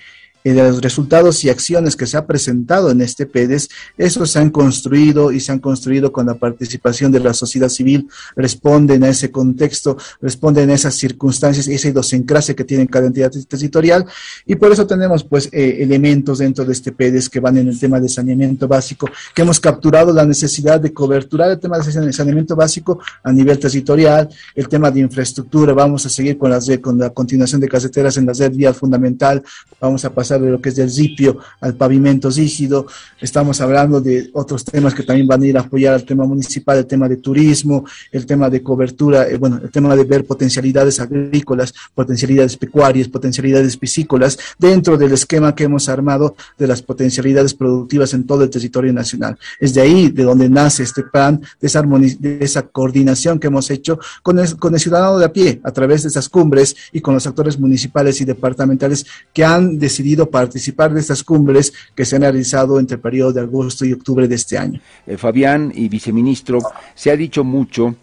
[0.44, 4.50] de los resultados y acciones que se ha presentado en este PEDES, esos se han
[4.50, 9.30] construido y se han construido con la participación de la sociedad civil, responden a ese
[9.30, 14.06] contexto, responden a esas circunstancias, esa idiosincrasia que tiene cada entidad territorial,
[14.46, 17.78] y por eso tenemos pues eh, elementos dentro de este PEDES que van en el
[17.78, 22.56] tema de saneamiento básico, que hemos capturado la necesidad de coberturar el tema de saneamiento
[22.56, 27.10] básico a nivel territorial, el tema de infraestructura, vamos a seguir con, las, con la
[27.10, 29.42] continuación de carreteras en la red vial fundamental,
[29.78, 32.86] vamos a pasar de lo que es del ripio al pavimento rígido,
[33.20, 36.78] estamos hablando de otros temas que también van a ir a apoyar al tema municipal,
[36.78, 41.00] el tema de turismo, el tema de cobertura, eh, bueno, el tema de ver potencialidades
[41.00, 48.14] agrícolas, potencialidades pecuarias, potencialidades piscícolas, dentro del esquema que hemos armado de las potencialidades productivas
[48.14, 49.38] en todo el territorio nacional.
[49.58, 53.70] Es de ahí de donde nace este plan, de esa, de esa coordinación que hemos
[53.70, 57.00] hecho con el, con el ciudadano de a pie, a través de esas cumbres y
[57.00, 62.16] con los actores municipales y departamentales que han decidido participar de estas cumbres que se
[62.16, 64.80] han realizado entre el periodo de agosto y octubre de este año.
[65.06, 66.58] Eh, Fabián y viceministro,
[66.94, 67.94] se ha dicho mucho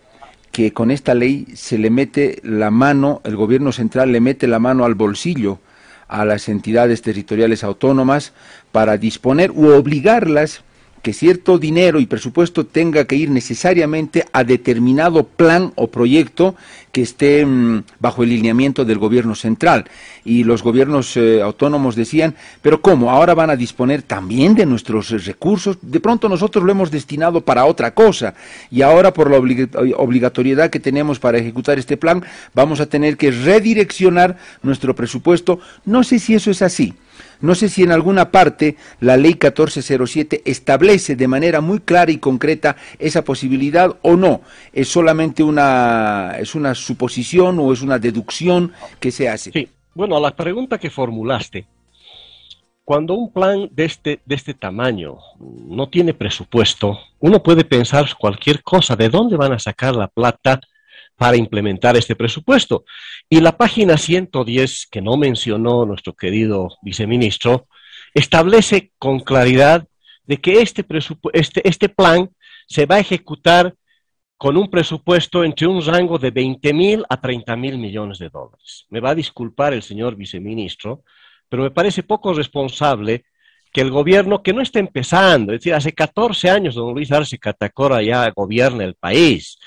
[0.52, 4.60] que con esta ley se le mete la mano, el gobierno central le mete la
[4.60, 5.60] mano al bolsillo
[6.08, 8.34] a las entidades territoriales autónomas
[8.72, 10.64] para disponer u obligarlas
[11.08, 16.58] que cierto dinero y presupuesto tenga que ir necesariamente a determinado plan o proyecto
[16.92, 19.86] que esté mm, bajo el lineamiento del gobierno central.
[20.26, 23.10] Y los gobiernos eh, autónomos decían, pero ¿cómo?
[23.10, 25.78] Ahora van a disponer también de nuestros recursos.
[25.82, 28.34] De pronto nosotros lo hemos destinado para otra cosa.
[28.70, 32.22] Y ahora por la obligatoriedad que tenemos para ejecutar este plan,
[32.54, 35.62] vamos a tener que redireccionar nuestro presupuesto.
[35.86, 36.94] No sé si eso es así.
[37.42, 42.18] No sé si en alguna parte la ley 1407 establece de manera muy clara y
[42.18, 44.42] concreta esa posibilidad o no.
[44.74, 49.52] Es solamente una, es una suposición o es una deducción que se hace.
[49.52, 51.66] Sí, bueno, a la pregunta que formulaste,
[52.84, 58.64] cuando un plan de este, de este tamaño no tiene presupuesto, uno puede pensar cualquier
[58.64, 60.62] cosa, ¿de dónde van a sacar la plata?
[61.18, 62.86] para implementar este presupuesto.
[63.30, 67.68] Y la página 110, que no mencionó nuestro querido viceministro,
[68.14, 69.86] establece con claridad
[70.26, 70.86] de que este,
[71.34, 72.30] este, este plan
[72.68, 73.74] se va a ejecutar
[74.38, 78.86] con un presupuesto entre un rango de 20 mil a 30 mil millones de dólares.
[78.90, 81.04] Me va a disculpar el señor viceministro,
[81.50, 83.26] pero me parece poco responsable
[83.74, 87.38] que el gobierno, que no está empezando, es decir, hace 14 años don Luis Arce
[87.38, 89.58] Catacora ya gobierna el país,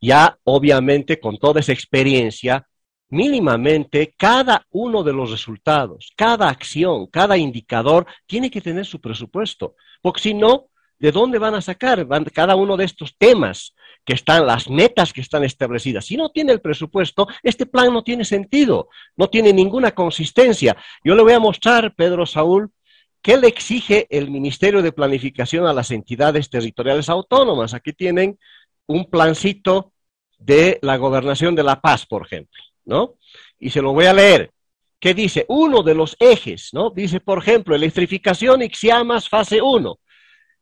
[0.00, 2.67] ya obviamente con toda esa experiencia,
[3.10, 9.74] mínimamente cada uno de los resultados, cada acción, cada indicador tiene que tener su presupuesto,
[10.02, 10.66] porque si no,
[10.98, 15.20] ¿de dónde van a sacar cada uno de estos temas que están, las metas que
[15.20, 16.06] están establecidas?
[16.06, 20.76] Si no tiene el presupuesto, este plan no tiene sentido, no tiene ninguna consistencia.
[21.04, 22.72] Yo le voy a mostrar, Pedro Saúl,
[23.20, 27.74] ¿Qué le exige el Ministerio de Planificación a las entidades territoriales autónomas?
[27.74, 28.38] Aquí tienen
[28.86, 29.92] un plancito
[30.38, 33.14] de la gobernación de La Paz, por ejemplo, ¿no?
[33.60, 34.50] Y se lo voy a leer.
[34.98, 35.44] ¿Qué dice?
[35.48, 36.90] Uno de los ejes, ¿no?
[36.90, 39.98] Dice, por ejemplo, electrificación Ixiamas fase 1.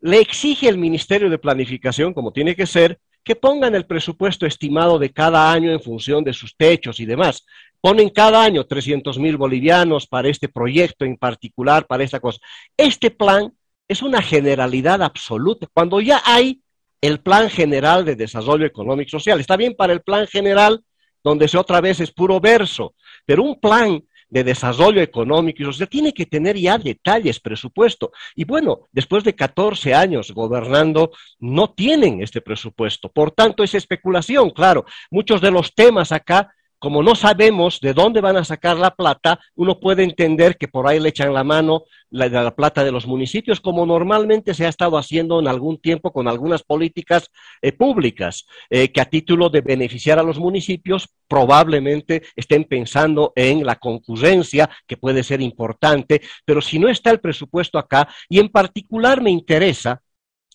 [0.01, 4.99] Le exige el Ministerio de Planificación, como tiene que ser, que pongan el presupuesto estimado
[4.99, 7.47] de cada año en función de sus techos y demás.
[7.81, 12.39] Ponen cada año 300 mil bolivianos para este proyecto en particular, para esta cosa.
[12.77, 13.53] Este plan
[13.89, 15.67] es una generalidad absoluta.
[15.73, 16.61] Cuando ya hay
[17.01, 19.41] el Plan General de Desarrollo Económico y Social.
[19.41, 20.83] Está bien para el Plan General,
[21.27, 25.89] donde se otra vez es puro verso, pero un plan de desarrollo económico y social
[25.89, 28.13] tiene que tener ya detalles, presupuesto.
[28.37, 31.11] Y bueno, después de 14 años gobernando,
[31.41, 33.09] no tienen este presupuesto.
[33.09, 34.85] Por tanto, es especulación, claro.
[35.11, 39.39] Muchos de los temas acá como no sabemos de dónde van a sacar la plata,
[39.55, 43.07] uno puede entender que por ahí le echan la mano la, la plata de los
[43.07, 47.31] municipios, como normalmente se ha estado haciendo en algún tiempo con algunas políticas
[47.63, 53.65] eh, públicas, eh, que a título de beneficiar a los municipios probablemente estén pensando en
[53.65, 58.49] la concurrencia, que puede ser importante, pero si no está el presupuesto acá, y en
[58.49, 60.03] particular me interesa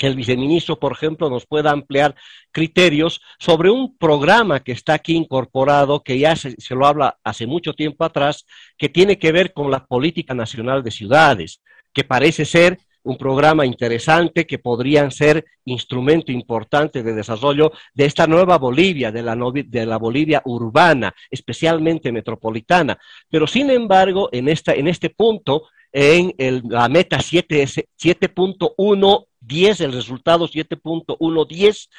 [0.01, 2.15] que el viceministro, por ejemplo, nos pueda ampliar
[2.51, 7.73] criterios sobre un programa que está aquí incorporado, que ya se, lo habla hace mucho
[7.73, 8.47] tiempo atrás,
[8.79, 11.61] que tiene que ver con la política nacional de ciudades,
[11.93, 18.25] que parece ser un programa interesante que podrían ser instrumento importante de desarrollo de esta
[18.25, 22.97] nueva Bolivia, de la, de la Bolivia urbana, especialmente metropolitana.
[23.29, 29.93] Pero sin embargo, en, esta, en este punto, en el, la meta 7.1 10, el
[29.93, 31.89] resultado 7.110,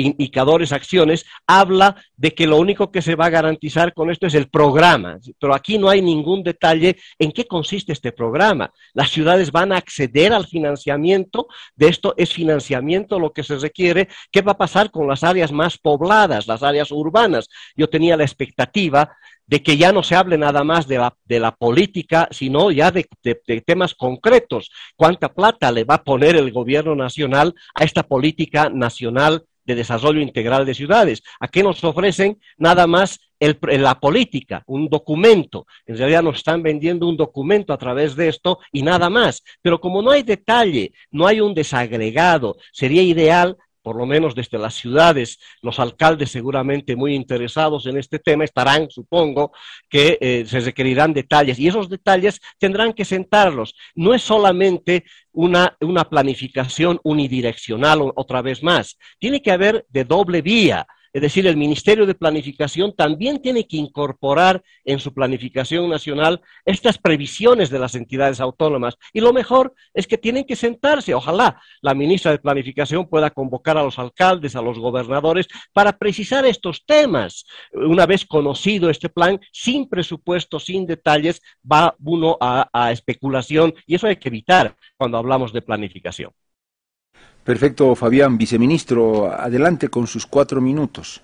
[0.00, 4.34] indicadores, acciones, habla de que lo único que se va a garantizar con esto es
[4.34, 8.72] el programa, pero aquí no hay ningún detalle en qué consiste este programa.
[8.92, 14.08] Las ciudades van a acceder al financiamiento, de esto es financiamiento lo que se requiere,
[14.30, 17.48] ¿qué va a pasar con las áreas más pobladas, las áreas urbanas?
[17.76, 19.16] Yo tenía la expectativa
[19.50, 22.92] de que ya no se hable nada más de la, de la política, sino ya
[22.92, 23.08] de,
[23.66, 24.70] temas concretos.
[24.94, 30.20] ¿Cuánta plata le va a poner el gobierno nacional a esta política nacional de desarrollo
[30.20, 31.22] integral de ciudades?
[31.38, 35.66] ¿A qué nos ofrecen nada más la política, un documento?
[35.86, 39.42] En realidad nos están vendiendo un documento a través de esto y nada más.
[39.62, 44.58] Pero como no hay detalle, no hay un desagregado, sería ideal por lo menos desde
[44.58, 49.52] las ciudades, los alcaldes seguramente muy interesados en este tema estarán, supongo,
[49.88, 53.74] que eh, se requerirán detalles y esos detalles tendrán que sentarlos.
[53.94, 60.42] No es solamente una, una planificación unidireccional otra vez más, tiene que haber de doble
[60.42, 66.40] vía Es decir, el Ministerio de Planificación también tiene que incorporar en su planificación nacional
[66.64, 68.96] estas previsiones de las entidades autónomas.
[69.12, 71.14] Y lo mejor es que tienen que sentarse.
[71.14, 76.46] Ojalá la ministra de Planificación pueda convocar a los alcaldes, a los gobernadores, para precisar
[76.46, 77.44] estos temas.
[77.72, 83.96] Una vez conocido este plan, sin presupuesto, sin detalles, va uno a, a especulación y
[83.96, 86.32] eso hay que evitar cuando hablamos de planificación.
[87.50, 91.20] Perfecto, Fabián, viceministro, adelante con sus cuatro minutos.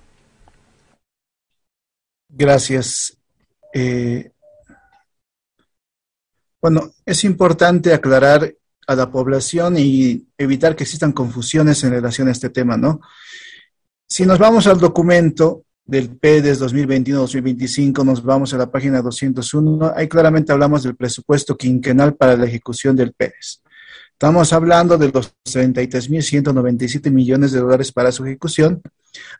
[2.28, 3.16] Gracias.
[3.72, 4.32] Eh,
[6.60, 8.52] bueno, es importante aclarar
[8.88, 13.00] a la población y evitar que existan confusiones en relación a este tema, ¿no?
[14.08, 20.08] Si nos vamos al documento del PEDES 2021-2025, nos vamos a la página 201, ahí
[20.08, 23.62] claramente hablamos del presupuesto quinquenal para la ejecución del PEDES.
[24.18, 28.80] Estamos hablando de los 33.197 millones de dólares para su ejecución.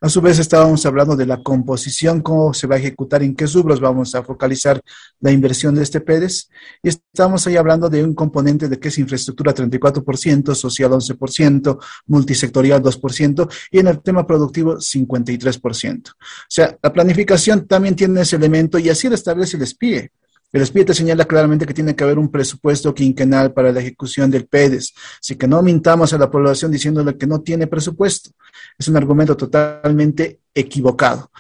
[0.03, 3.47] A su vez, estábamos hablando de la composición, cómo se va a ejecutar, en qué
[3.47, 4.83] subros vamos a focalizar
[5.21, 6.51] la inversión de este PEDES.
[6.83, 12.83] Y estamos ahí hablando de un componente de que es infraestructura 34%, social 11%, multisectorial
[12.83, 16.11] 2% y en el tema productivo 53%.
[16.11, 16.15] O
[16.51, 20.13] sea, la planificación también tiene ese elemento y así lo establece el SPIE.
[20.57, 24.47] El espíritu señala claramente que tiene que haber un presupuesto quinquenal para la ejecución del
[24.47, 24.95] PEDES.
[25.21, 28.31] Así que no mintamos a la población diciéndole que no tiene presupuesto.
[28.79, 31.31] Es un argumento totalmente equivocado.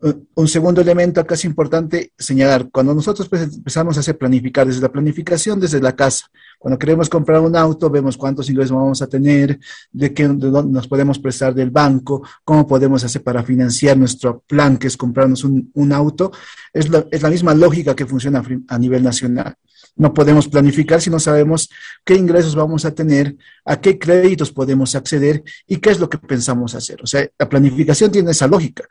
[0.00, 4.80] Un segundo elemento acá es importante señalar, cuando nosotros pues, empezamos a hacer planificar desde
[4.80, 6.26] la planificación, desde la casa,
[6.58, 9.58] cuando queremos comprar un auto, vemos cuántos ingresos vamos a tener,
[9.92, 14.76] de qué dónde nos podemos prestar del banco, cómo podemos hacer para financiar nuestro plan,
[14.76, 16.32] que es comprarnos un, un auto.
[16.72, 19.54] Es la, es la misma lógica que funciona a nivel nacional.
[19.94, 21.68] No podemos planificar si no sabemos
[22.04, 26.18] qué ingresos vamos a tener, a qué créditos podemos acceder y qué es lo que
[26.18, 27.02] pensamos hacer.
[27.02, 28.84] O sea, la planificación tiene esa lógica.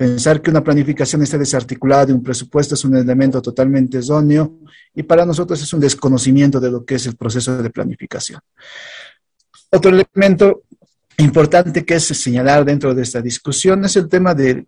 [0.00, 4.60] Pensar que una planificación esté desarticulada de un presupuesto es un elemento totalmente erróneo
[4.94, 8.40] y para nosotros es un desconocimiento de lo que es el proceso de planificación.
[9.68, 10.62] Otro elemento
[11.18, 14.64] importante que es señalar dentro de esta discusión es el tema de,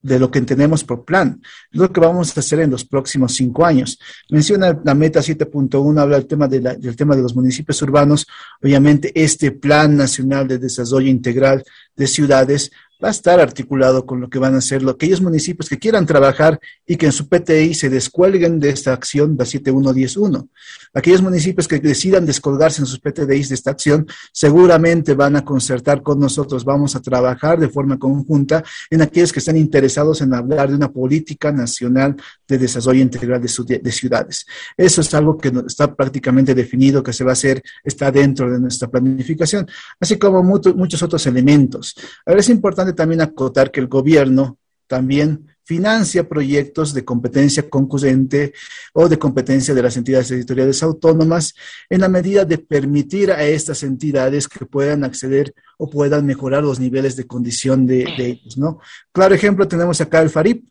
[0.00, 3.66] de lo que entendemos por plan, lo que vamos a hacer en los próximos cinco
[3.66, 3.98] años.
[4.30, 8.26] Menciona la meta 7.1, habla del tema, del tema de los municipios urbanos.
[8.62, 11.62] Obviamente, este Plan Nacional de Desarrollo Integral
[11.94, 12.70] de Ciudades
[13.02, 16.60] va a estar articulado con lo que van a hacer aquellos municipios que quieran trabajar
[16.86, 20.48] y que en su PTI se descuelguen de esta acción, la 7111.
[20.92, 26.02] Aquellos municipios que decidan descolgarse en sus PTDIs de esta acción, seguramente van a concertar
[26.02, 30.68] con nosotros, vamos a trabajar de forma conjunta en aquellos que estén interesados en hablar
[30.68, 34.46] de una política nacional de desarrollo integral de, de ciudades.
[34.76, 38.58] Eso es algo que está prácticamente definido, que se va a hacer, está dentro de
[38.58, 39.66] nuestra planificación,
[39.98, 41.94] así como muchos otros elementos.
[42.26, 48.52] Ahora es importante también acotar que el gobierno también financia proyectos de competencia concurrente
[48.92, 51.54] o de competencia de las entidades editoriales autónomas
[51.88, 56.80] en la medida de permitir a estas entidades que puedan acceder o puedan mejorar los
[56.80, 58.80] niveles de condición de, ellos, ¿no?
[59.12, 60.68] Claro ejemplo tenemos acá el FARIP.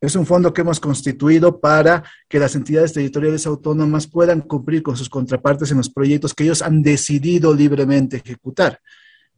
[0.00, 4.96] Es un fondo que hemos constituido para que las entidades editoriales autónomas puedan cumplir con
[4.96, 8.80] sus contrapartes en los proyectos que ellos han decidido libremente ejecutar.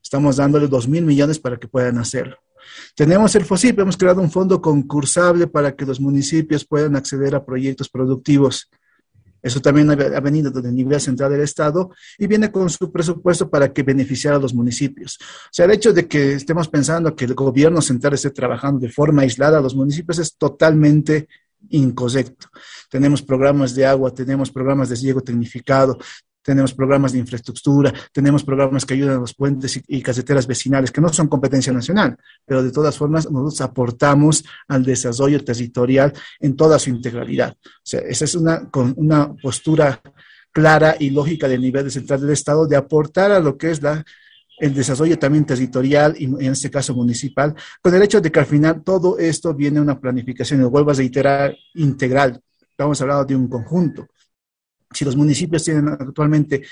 [0.03, 2.37] Estamos dándole dos mil millones para que puedan hacerlo.
[2.95, 7.45] Tenemos el FOSIP, hemos creado un fondo concursable para que los municipios puedan acceder a
[7.45, 8.69] proyectos productivos.
[9.43, 13.51] Eso también ha venido desde el nivel central del Estado y viene con su presupuesto
[13.51, 15.19] para que beneficiara a los municipios.
[15.21, 18.93] O sea, el hecho de que estemos pensando que el gobierno central esté trabajando de
[18.93, 21.27] forma aislada a los municipios es totalmente
[21.71, 22.49] incorrecto.
[22.89, 25.99] Tenemos programas de agua, tenemos programas de riego tecnificado,
[26.43, 31.01] tenemos programas de infraestructura, tenemos programas que ayudan a los puentes y, caseteras vecinales, que
[31.01, 36.79] no son competencia nacional, pero de todas formas nosotros aportamos al desarrollo territorial en toda
[36.79, 37.57] su integralidad.
[37.63, 40.01] O sea, esa es una, una postura
[40.51, 44.05] clara y lógica del nivel central del Estado de aportar a lo que es la,
[44.59, 48.47] el desarrollo también territorial y en este caso municipal, con el hecho de que al
[48.47, 52.41] final todo esto viene una planificación, y vuelvo a reiterar, integral.
[52.71, 54.09] Estamos hablando de un conjunto
[54.93, 56.63] si los municipios tienen actualmente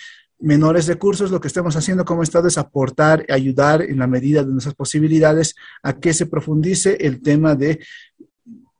[0.40, 4.50] menores recursos, lo que estamos haciendo como Estado es aportar, ayudar en la medida de
[4.50, 7.80] nuestras posibilidades a que se profundice el tema de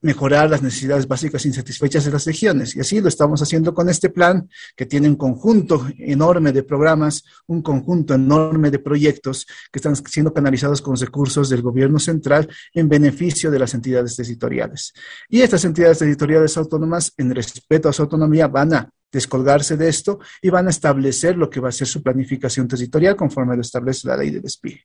[0.02, 2.74] mejorar las necesidades básicas insatisfechas de las regiones.
[2.76, 7.24] Y así lo estamos haciendo con este plan, que tiene un conjunto enorme de programas,
[7.46, 12.88] un conjunto enorme de proyectos que están siendo canalizados con recursos del gobierno central en
[12.88, 14.92] beneficio de las entidades territoriales.
[15.28, 20.20] Y estas entidades territoriales autónomas, en respeto a su autonomía, van a descolgarse de esto
[20.40, 24.06] y van a establecer lo que va a ser su planificación territorial conforme lo establece
[24.08, 24.84] la ley del espíritu.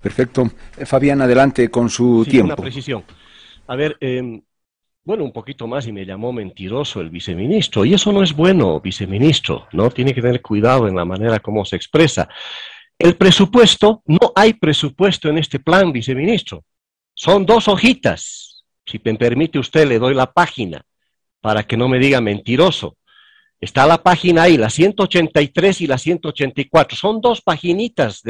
[0.00, 0.48] Perfecto.
[0.76, 2.54] Eh, Fabián, adelante con su Sí, tiempo.
[2.54, 3.02] Una precisión.
[3.68, 4.40] A ver, eh,
[5.04, 7.84] bueno, un poquito más y me llamó mentiroso el viceministro.
[7.84, 9.90] Y eso no es bueno, viceministro, ¿no?
[9.90, 12.30] Tiene que tener cuidado en la manera como se expresa.
[12.98, 16.64] El presupuesto, no hay presupuesto en este plan, viceministro.
[17.12, 18.64] Son dos hojitas.
[18.86, 20.82] Si me permite usted, le doy la página
[21.42, 22.96] para que no me diga mentiroso.
[23.60, 26.96] Está la página ahí, la 183 y la 184.
[26.96, 28.22] Son dos paginitas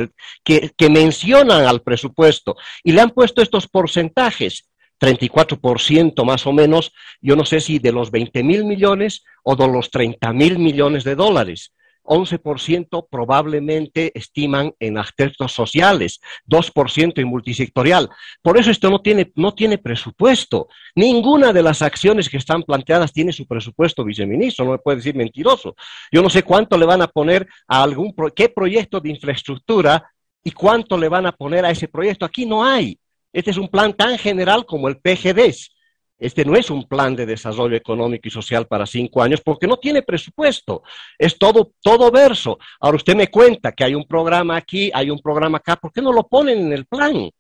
[0.43, 4.68] que mencionan al presupuesto y le han puesto estos porcentajes.
[5.01, 9.68] 34% más o menos, yo no sé si de los 20 mil millones o de
[9.68, 11.72] los 30 mil millones de dólares.
[12.11, 18.09] 11% probablemente estiman en aspectos sociales, 2% en multisectorial.
[18.40, 20.68] Por eso esto no tiene, no tiene presupuesto.
[20.94, 25.14] Ninguna de las acciones que están planteadas tiene su presupuesto, viceministro, no me puede decir
[25.14, 25.76] mentiroso.
[26.11, 30.11] Yo no sé cuánto le van a poner a algún, pro- qué proyecto de infraestructura
[30.42, 32.24] y cuánto le van a poner a ese proyecto.
[32.24, 32.99] Aquí no hay.
[33.33, 35.70] Este es un plan tan general como el PGDES.
[36.18, 39.76] Este no es un plan de desarrollo económico y social para cinco años porque no
[39.76, 40.83] tiene presupuesto.
[41.16, 42.59] Es todo, todo verso.
[42.81, 45.76] Ahora usted me cuenta que hay un programa aquí, hay un programa acá.
[45.76, 47.31] ¿Por qué no lo ponen en el plan?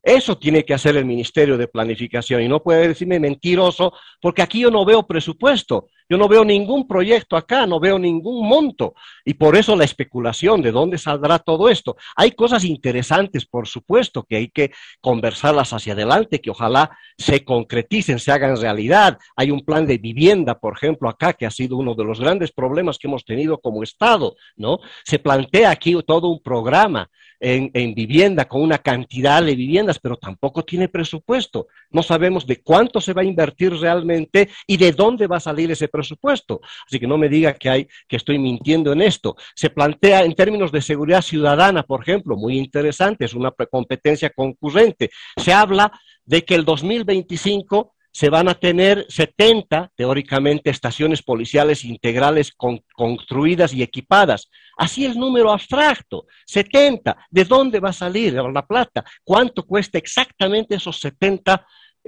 [0.00, 4.60] Eso tiene que hacer el Ministerio de Planificación y no puede decirme mentiroso porque aquí
[4.60, 5.88] yo no veo presupuesto.
[6.08, 8.94] Yo no veo ningún proyecto acá, no veo ningún monto.
[9.24, 11.96] Y por eso la especulación de dónde saldrá todo esto.
[12.16, 18.18] Hay cosas interesantes, por supuesto, que hay que conversarlas hacia adelante, que ojalá se concreticen,
[18.18, 19.18] se hagan realidad.
[19.36, 22.52] Hay un plan de vivienda, por ejemplo, acá, que ha sido uno de los grandes
[22.52, 24.78] problemas que hemos tenido como Estado, ¿no?
[25.04, 30.16] Se plantea aquí todo un programa en, en vivienda con una cantidad de viviendas, pero
[30.16, 31.68] tampoco tiene presupuesto.
[31.90, 35.70] No sabemos de cuánto se va a invertir realmente y de dónde va a salir
[35.70, 35.97] ese presupuesto.
[36.86, 39.36] Así que no me diga que, hay, que estoy mintiendo en esto.
[39.54, 45.10] Se plantea en términos de seguridad ciudadana, por ejemplo, muy interesante, es una competencia concurrente.
[45.36, 45.92] Se habla
[46.24, 53.72] de que el 2025 se van a tener 70, teóricamente, estaciones policiales integrales con, construidas
[53.72, 54.50] y equipadas.
[54.76, 57.16] Así el número abstracto, 70.
[57.30, 59.04] ¿De dónde va a salir la plata?
[59.22, 61.64] ¿Cuánto cuesta exactamente esos 70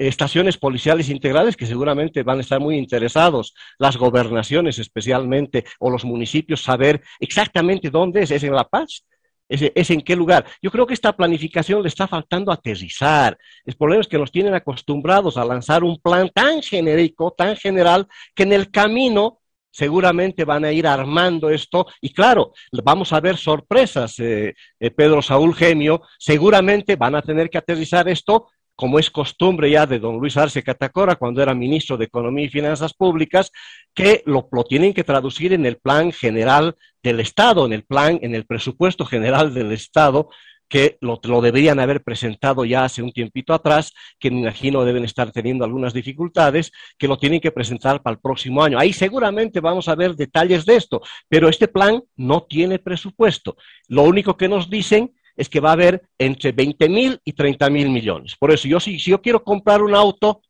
[0.09, 6.05] estaciones policiales integrales que seguramente van a estar muy interesados, las gobernaciones especialmente, o los
[6.05, 9.05] municipios, saber exactamente dónde es, es en La Paz,
[9.49, 10.47] es, es, en qué lugar.
[10.63, 13.37] Yo creo que esta planificación le está faltando aterrizar.
[13.65, 18.07] El problema es que nos tienen acostumbrados a lanzar un plan tan genérico, tan general,
[18.35, 19.41] que en el camino
[19.71, 25.23] seguramente van a ir armando esto y claro, vamos a ver sorpresas, eh, eh, Pedro
[25.23, 28.49] Saúl Gemio, seguramente van a tener que aterrizar esto
[28.81, 32.49] como es costumbre ya de don Luis Arce Catacora cuando era ministro de Economía y
[32.49, 33.53] Finanzas Públicas,
[33.93, 38.35] que lo, tienen que traducir en el plan general del Estado, en el plan, en
[38.35, 40.31] el presupuesto general del Estado,
[40.67, 45.05] que lo, lo, deberían haber presentado ya hace un tiempito atrás, que me imagino deben
[45.05, 48.79] estar teniendo algunas dificultades, que lo tienen que presentar para el próximo año.
[48.79, 53.59] Ahí seguramente vamos a ver detalles de esto, pero este plan no tiene presupuesto.
[53.89, 57.71] Lo único que nos dicen es que va a haber entre 20 mil y 30
[57.71, 58.37] mil millones.
[58.39, 60.43] Por eso, yo si, yo quiero comprar un auto,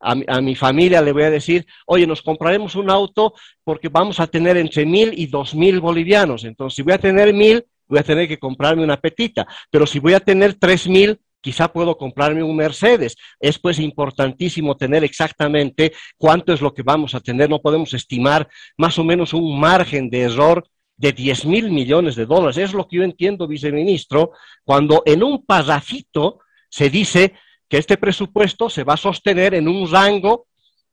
[0.00, 3.88] a mi, a mi, familia le voy a decir, oye, nos compraremos un auto porque
[3.88, 6.44] vamos a tener entre mil y dos mil bolivianos.
[6.44, 9.46] Entonces, si voy a tener mil, voy a tener que comprarme una petita.
[9.70, 13.16] Pero si voy a tener tres mil, quizá puedo comprarme un Mercedes.
[13.38, 17.50] Es pues importantísimo tener exactamente cuánto es lo que vamos a tener.
[17.50, 20.66] No podemos estimar más o menos un margen de error
[20.96, 22.58] de 10 mil millones de dólares.
[22.58, 24.32] Es lo que yo entiendo, viceministro,
[24.64, 27.34] cuando en un parrafito se dice
[27.68, 30.46] que este presupuesto se va a sostener en un rango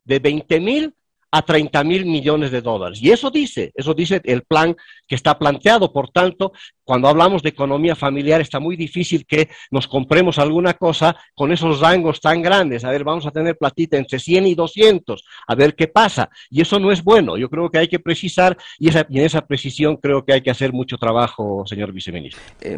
[0.03, 0.95] de 20 mil
[1.31, 2.99] a 30 mil millones de dólares.
[3.01, 4.75] Y eso dice, eso dice el plan
[5.07, 5.91] que está planteado.
[5.93, 6.51] Por tanto,
[6.83, 11.79] cuando hablamos de economía familiar, está muy difícil que nos compremos alguna cosa con esos
[11.79, 12.83] rangos tan grandes.
[12.83, 16.29] A ver, vamos a tener platita entre 100 y 200, a ver qué pasa.
[16.49, 17.37] Y eso no es bueno.
[17.37, 20.73] Yo creo que hay que precisar y, en esa precisión creo que hay que hacer
[20.73, 22.41] mucho trabajo, señor viceministro.
[22.59, 22.77] Eh,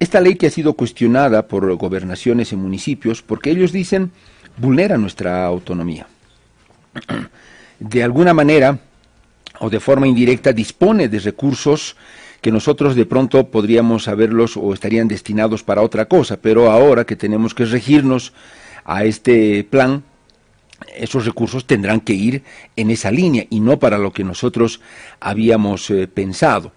[0.00, 4.10] esta ley que ha sido cuestionada por gobernaciones y municipios, porque ellos dicen,
[4.56, 6.06] vulnera nuestra autonomía
[7.82, 8.78] de alguna manera
[9.58, 11.96] o de forma indirecta dispone de recursos
[12.40, 17.16] que nosotros de pronto podríamos saberlos o estarían destinados para otra cosa, pero ahora que
[17.16, 18.32] tenemos que regirnos
[18.84, 20.02] a este plan,
[20.96, 22.42] esos recursos tendrán que ir
[22.74, 24.80] en esa línea y no para lo que nosotros
[25.20, 26.72] habíamos eh, pensado.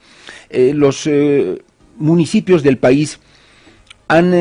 [0.50, 1.64] Eh, los eh,
[1.98, 3.20] municipios del país
[4.08, 4.36] han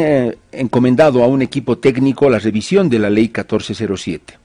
[0.52, 4.43] encomendado a un equipo técnico la revisión de la ley 1407.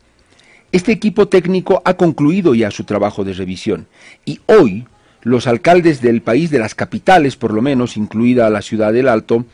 [0.72, 3.88] Este equipo técnico ha concluido ya su trabajo de revisión
[4.24, 4.86] y hoy
[5.24, 9.46] los alcaldes del país, de las capitales por lo menos, incluida la ciudad del Alto,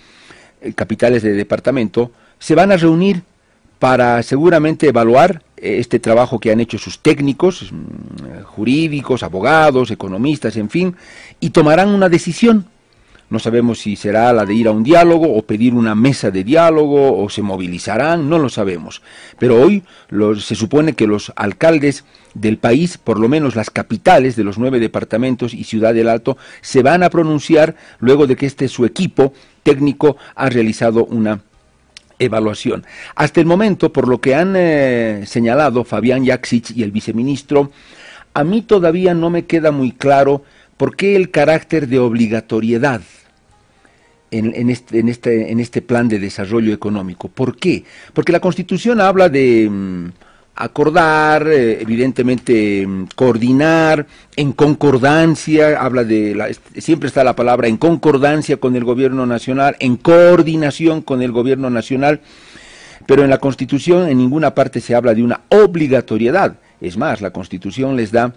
[0.62, 3.24] eh, capitales de departamento, se van a reunir
[3.80, 10.58] para seguramente evaluar eh, este trabajo que han hecho sus técnicos, mm, jurídicos, abogados, economistas,
[10.58, 10.96] en fin,
[11.40, 12.66] y tomarán una decisión.
[13.30, 16.44] No sabemos si será la de ir a un diálogo o pedir una mesa de
[16.44, 19.02] diálogo o se movilizarán, no lo sabemos.
[19.40, 19.84] Pero hoy
[20.40, 22.06] se supone que los alcaldes
[22.36, 26.38] del país, por lo menos las capitales de los nueve departamentos y Ciudad del Alto,
[26.62, 31.42] se van a pronunciar luego de que este su equipo técnico ha realizado una
[32.20, 32.86] evaluación.
[33.16, 37.72] Hasta el momento, por lo que han eh, señalado Fabián Yaksic y el viceministro,
[38.34, 40.44] a mí todavía no me queda muy claro
[40.78, 43.02] por qué el carácter de obligatoriedad
[44.32, 47.30] en, este, este, este plan de desarrollo económico.
[47.30, 47.84] ¿Por qué?
[48.14, 50.10] Porque la Constitución habla de mm,
[50.56, 58.58] acordar, eh, evidentemente mm, coordinar, en concordancia, habla de, siempre está la palabra en concordancia
[58.58, 62.22] con el gobierno nacional, en coordinación con el gobierno nacional,
[63.06, 66.58] pero en la Constitución en ninguna parte se habla de una obligatoriedad.
[66.82, 68.34] Es más, la Constitución les da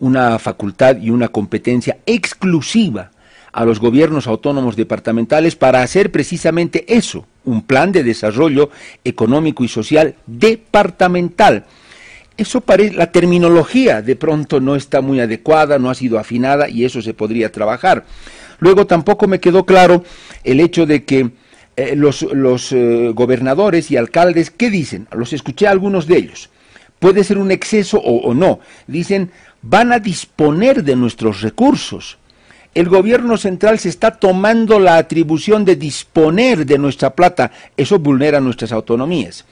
[0.00, 3.10] una facultad y una competencia exclusiva
[3.56, 8.68] a los gobiernos autónomos departamentales para hacer precisamente eso, un plan de desarrollo
[9.02, 11.64] económico y social departamental.
[12.36, 16.84] Eso parece, la terminología de pronto no está muy adecuada, no ha sido afinada y
[16.84, 18.04] eso se podría trabajar.
[18.58, 20.04] Luego tampoco me quedó claro
[20.44, 21.30] el hecho de que
[21.76, 22.22] eh, los,
[22.72, 25.08] eh, gobernadores y alcaldes, ¿qué dicen?
[25.12, 26.50] Los escuché a algunos de ellos.
[26.98, 28.60] Puede ser un exceso o no.
[28.86, 29.30] Dicen,
[29.68, 32.18] van a disponer de nuestros recursos
[32.76, 37.50] el gobierno central se está tomando la atribución de disponer de nuestra plata.
[37.74, 39.46] Eso vulnera nuestras autonomías.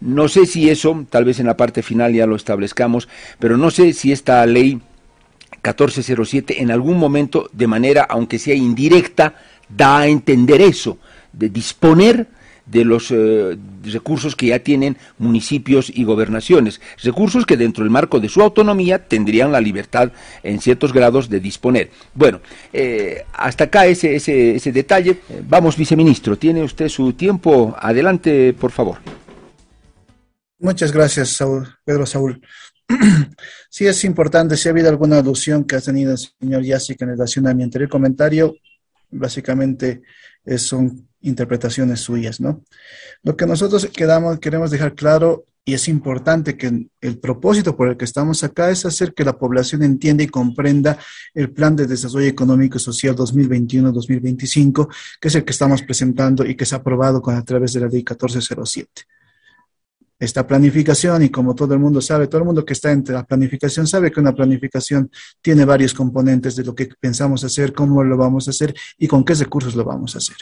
[0.00, 3.70] No sé si eso, tal vez en la parte final ya lo establezcamos, pero no
[3.70, 4.80] sé si esta ley
[5.56, 9.34] 1407 en algún momento, de manera, aunque sea indirecta,
[9.68, 10.96] da a entender eso,
[11.34, 12.26] de disponer
[12.66, 18.20] de los eh, recursos que ya tienen municipios y gobernaciones, recursos que dentro del marco
[18.20, 20.12] de su autonomía tendrían la libertad
[20.42, 21.90] en ciertos grados de disponer.
[22.14, 22.40] Bueno,
[22.72, 25.20] eh, hasta acá ese, ese, ese detalle.
[25.48, 27.74] Vamos, viceministro, tiene usted su tiempo.
[27.78, 28.98] Adelante, por favor.
[30.58, 31.38] Muchas gracias,
[31.84, 32.40] Pedro Saúl.
[33.70, 37.08] sí es importante, si ha habido alguna alusión que ha tenido el señor Yassic en
[37.08, 38.54] relación a mi anterior comentario,
[39.10, 40.02] básicamente
[40.56, 42.62] son interpretaciones suyas, ¿no?
[43.22, 47.96] Lo que nosotros quedamos, queremos dejar claro y es importante que el propósito por el
[47.96, 50.96] que estamos acá es hacer que la población entienda y comprenda
[51.34, 54.88] el Plan de Desarrollo Económico y Social 2021-2025,
[55.20, 57.80] que es el que estamos presentando y que se ha aprobado con, a través de
[57.80, 59.15] la Ley 1407
[60.18, 63.24] esta planificación y como todo el mundo sabe, todo el mundo que está entre la
[63.24, 65.10] planificación sabe que una planificación
[65.42, 69.24] tiene varios componentes de lo que pensamos hacer, cómo lo vamos a hacer y con
[69.24, 70.36] qué recursos lo vamos a hacer.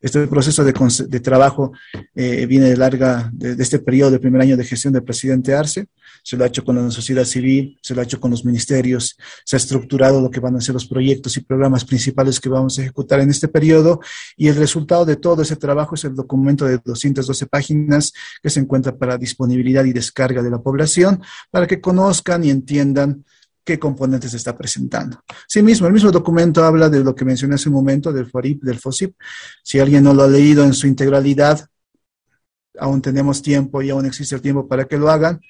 [0.00, 0.72] Este proceso de,
[1.08, 1.72] de trabajo
[2.14, 5.54] eh, viene de larga, de, de, este periodo de primer año de gestión del presidente
[5.54, 5.88] Arce,
[6.22, 9.16] se lo ha hecho con la sociedad civil, se lo ha hecho con los ministerios,
[9.44, 12.78] se ha estructurado lo que van a ser los proyectos y programas principales que vamos
[12.78, 14.00] a ejecutar en este periodo
[14.36, 18.12] y el resultado de todo ese trabajo es el documento de 212 páginas
[18.42, 23.24] que se encuentra para disponibilidad y descarga de la población para que conozcan y entiendan
[23.68, 25.22] qué componentes está presentando.
[25.46, 28.62] Sí mismo, el mismo documento habla de lo que mencioné hace un momento del FORIP,
[28.62, 29.14] del FOSIP.
[29.62, 31.68] Si alguien no lo ha leído en su integralidad,
[32.78, 35.40] aún tenemos tiempo y aún existe el tiempo para que lo hagan.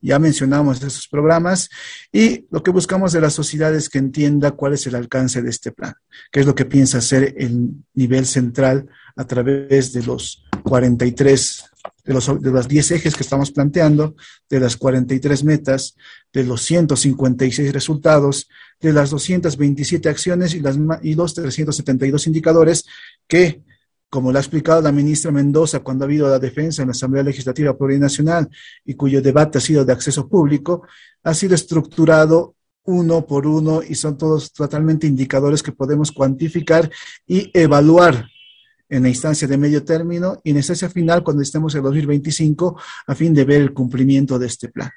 [0.00, 1.68] Ya mencionamos esos programas
[2.12, 5.50] y lo que buscamos de la sociedad es que entienda cuál es el alcance de
[5.50, 5.92] este plan,
[6.30, 11.67] qué es lo que piensa hacer el nivel central a través de los 43,
[12.08, 14.16] de los, de los 10 ejes que estamos planteando,
[14.48, 15.94] de las 43 metas,
[16.32, 18.48] de los 156 resultados,
[18.80, 22.86] de las 227 acciones y, las, y los 372 indicadores
[23.26, 23.62] que
[24.08, 27.22] como lo ha explicado la ministra Mendoza cuando ha habido la defensa en la Asamblea
[27.22, 28.48] Legislativa Plurinacional
[28.86, 30.88] y cuyo debate ha sido de acceso público,
[31.24, 32.54] ha sido estructurado
[32.84, 36.90] uno por uno y son todos totalmente indicadores que podemos cuantificar
[37.26, 38.30] y evaluar
[38.88, 42.80] en la instancia de medio término y en la instancia final cuando estemos en 2025
[43.06, 44.90] a fin de ver el cumplimiento de este plan.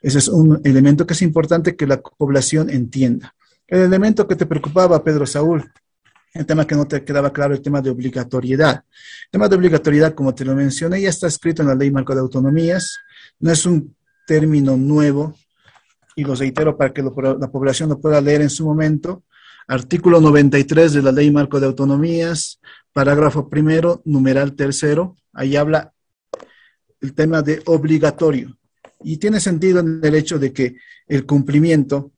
[0.00, 3.34] Ese es un elemento que es importante que la población entienda.
[3.68, 5.70] El elemento que te preocupaba, Pedro Saúl,
[6.34, 8.84] el tema que no te quedaba claro, el tema de obligatoriedad.
[9.24, 12.14] El tema de obligatoriedad, como te lo mencioné, ya está escrito en la Ley Marco
[12.14, 12.98] de Autonomías,
[13.38, 13.94] no es un
[14.26, 15.34] término nuevo,
[16.16, 19.22] y lo reitero para que la población lo pueda leer en su momento.
[19.72, 22.60] Artículo 93 de la Ley Marco de Autonomías,
[22.92, 25.94] parágrafo primero, numeral tercero, ahí habla
[27.00, 28.54] el tema de obligatorio.
[29.02, 30.76] Y tiene sentido en el hecho de que
[31.08, 32.12] el cumplimiento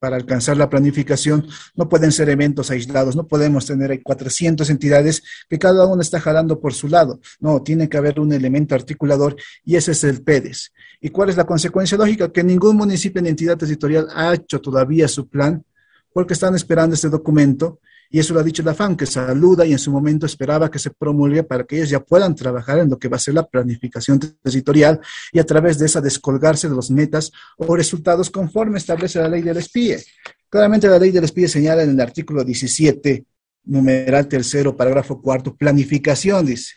[0.00, 5.60] para alcanzar la planificación no pueden ser eventos aislados, no podemos tener 400 entidades que
[5.60, 7.20] cada una está jalando por su lado.
[7.38, 10.72] No, tiene que haber un elemento articulador y ese es el PEDES.
[11.00, 12.32] ¿Y cuál es la consecuencia lógica?
[12.32, 15.64] Que ningún municipio ni entidad territorial ha hecho todavía su plan
[16.12, 17.80] porque están esperando este documento
[18.12, 20.80] y eso lo ha dicho la FAM, que saluda y en su momento esperaba que
[20.80, 23.46] se promulgue para que ellos ya puedan trabajar en lo que va a ser la
[23.46, 25.00] planificación territorial
[25.30, 29.42] y a través de esa descolgarse de los metas o resultados conforme establece la ley
[29.42, 30.02] del espíe.
[30.48, 33.24] Claramente la ley del espíe señala en el artículo 17,
[33.66, 36.74] numeral tercero, parágrafo cuarto, planificación, dice.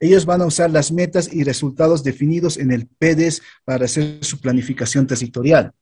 [0.00, 4.40] Ellos van a usar las metas y resultados definidos en el PEDES para hacer su
[4.40, 5.74] planificación territorial.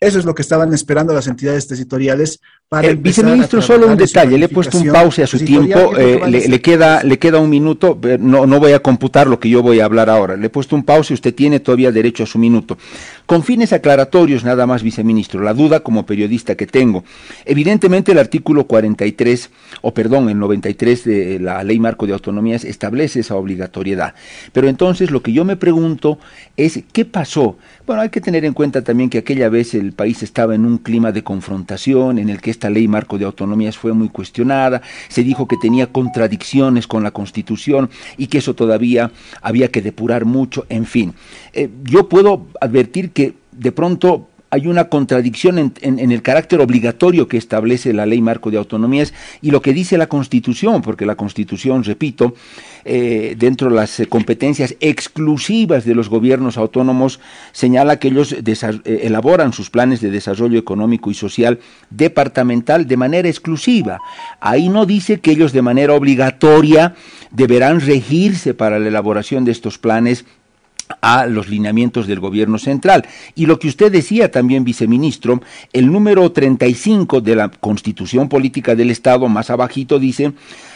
[0.00, 4.36] Eso es lo que estaban esperando las entidades territoriales para el viceministro, solo un detalle,
[4.36, 7.98] le he puesto un pause a su tiempo, eh, le, queda, le queda un minuto,
[8.02, 10.50] eh, no, no voy a computar lo que yo voy a hablar ahora, le he
[10.50, 12.76] puesto un pause, usted tiene todavía derecho a su minuto.
[13.24, 17.04] Con fines aclaratorios nada más, viceministro, la duda como periodista que tengo.
[17.46, 23.20] Evidentemente el artículo 43, o perdón, el 93 de la Ley Marco de Autonomías establece
[23.20, 24.14] esa obligatoriedad.
[24.52, 26.18] Pero entonces lo que yo me pregunto
[26.56, 27.56] es, ¿qué pasó?
[27.88, 30.76] Bueno, hay que tener en cuenta también que aquella vez el país estaba en un
[30.76, 35.24] clima de confrontación en el que esta ley marco de autonomías fue muy cuestionada, se
[35.24, 39.10] dijo que tenía contradicciones con la Constitución y que eso todavía
[39.40, 41.14] había que depurar mucho, en fin.
[41.54, 47.36] Eh, yo puedo advertir que de pronto hay una contradicción en, el carácter obligatorio que
[47.36, 51.84] establece la ley marco de autonomías y lo que dice la Constitución, porque la Constitución,
[51.84, 52.34] repito,
[52.84, 57.20] eh, dentro de las competencias exclusivas de los gobiernos autónomos,
[57.52, 61.58] señala que ellos eh, elaboran sus planes de desarrollo económico y social
[61.90, 64.00] departamental de manera exclusiva.
[64.40, 66.94] Ahí no dice que ellos de manera obligatoria
[67.30, 70.24] deberán regirse para la elaboración de estos planes
[71.00, 73.06] a los lineamientos del gobierno central.
[73.34, 78.90] Y lo que usted decía también, viceministro, el número 35 de la Constitución Política del
[78.90, 80.32] Estado, más abajito, dice,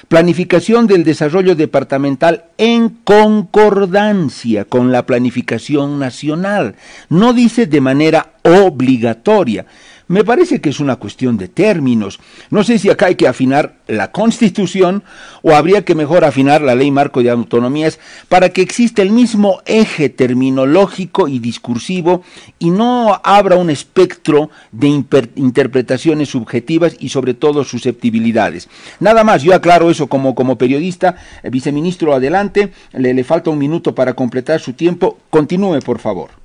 [0.09, 6.77] planificación del desarrollo departamental en concordancia con la planificación nacional.
[7.09, 9.67] No dice de manera obligatoria.
[10.13, 12.21] Me parece que es una cuestión de términos.
[12.51, 15.05] No sé si acá hay que afinar la Constitución
[15.41, 17.99] o habría que mejor afinar la ley marco de autonomías
[18.29, 22.25] para que exista el mismo eje terminológico y discursivo
[22.59, 28.69] y no abra un espectro de interpretaciones subjetivas y sobre todo susceptibilidades.
[29.01, 31.17] Nada más, yo aclaro eso como, como periodista.
[31.51, 32.71] viceministro, adelante.
[32.93, 35.17] Le falta un minuto para completar su tiempo.
[35.31, 36.42] Continúe, por favor.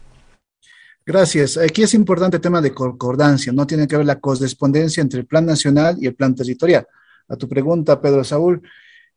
[1.07, 1.55] Gracias.
[1.55, 5.25] Aquí es importante el tema de concordancia, no tiene que ver la correspondencia entre el
[5.25, 6.85] plan nacional y el plan territorial.
[7.29, 8.61] A tu pregunta, Pedro Saúl,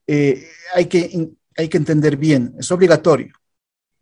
[0.07, 0.41] eh,
[0.73, 3.35] hay, que, hay que entender bien, es obligatorio,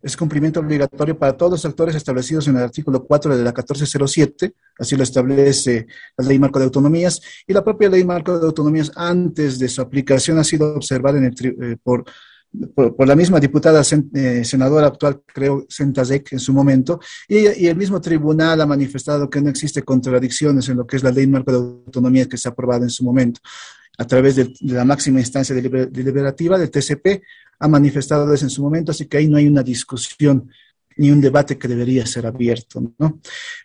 [0.02, 4.52] es cumplimiento obligatorio para todos los actores establecidos en el artículo 4 de la 1407,
[4.78, 5.86] así lo establece
[6.18, 9.80] la Ley Marco de Autonomías, y la propia Ley Marco de Autonomías antes de su
[9.80, 12.04] aplicación ha sido observada en el, eh, por
[12.74, 13.82] por, la misma diputada
[14.14, 19.40] eh, senadora actual, creo, Sentazek en su momento, y, el mismo tribunal ha manifestado que
[19.40, 22.52] no existe contradicciones en lo que es la ley marco de autonomía que se ha
[22.52, 23.40] aprobado en su momento.
[23.98, 27.22] A través de, la máxima instancia deliberativa del TCP,
[27.60, 30.48] ha manifestado eso en su momento, así que ahí no hay una discusión
[30.98, 33.20] ni un debate que debería ser abierto, ¿no?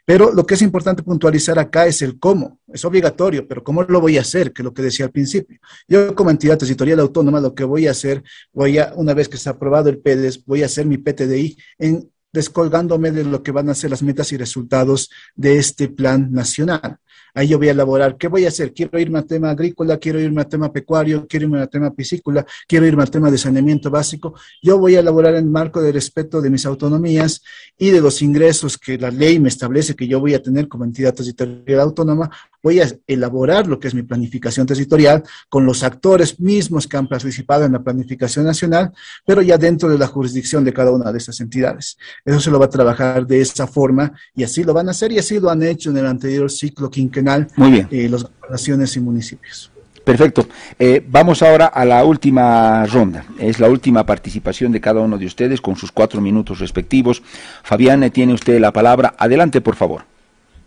[0.06, 2.60] Pero lo que es importante puntualizar acá es el cómo.
[2.68, 4.54] Es obligatorio, pero ¿cómo lo voy a hacer?
[4.54, 5.60] Que es lo que decía al principio.
[5.88, 8.24] Yo como entidad territorial autónoma lo que voy a hacer,
[8.54, 11.58] voy a, una vez que se ha aprobado el PEDES, voy a hacer mi PTDI
[11.80, 16.32] en descolgándome de lo que van a ser las metas y resultados de este plan
[16.32, 16.98] nacional.
[17.36, 18.74] Ahí yo voy a elaborar, ¿qué voy a hacer?
[18.74, 22.46] Quiero irme al tema agrícola, quiero irme al tema pecuario, quiero irme al tema piscícola,
[22.68, 24.36] quiero irme al tema de saneamiento básico.
[24.62, 27.42] Yo voy a elaborar en marco de respeto de mis autonomías
[27.76, 30.86] y de los ingresos que la ley me establece que yo voy a tener como
[30.86, 32.30] entidad territorial autónoma,
[32.64, 37.08] voy a elaborar lo que es mi planificación territorial con los actores mismos que han
[37.08, 38.94] participado en la planificación nacional,
[39.26, 41.98] pero ya dentro de la jurisdicción de cada una de estas entidades.
[42.24, 45.12] Eso se lo va a trabajar de esa forma y así lo van a hacer
[45.12, 47.88] y así lo han hecho en el anterior ciclo quinquenal Muy bien.
[47.92, 49.70] Eh, las naciones y municipios.
[50.06, 50.48] Perfecto.
[50.80, 53.26] Eh, vamos ahora a la última ronda.
[53.40, 57.24] Es la última participación de cada uno de ustedes con sus cuatro minutos respectivos.
[57.64, 59.16] Fabián, tiene usted la palabra.
[59.18, 60.13] Adelante, por favor.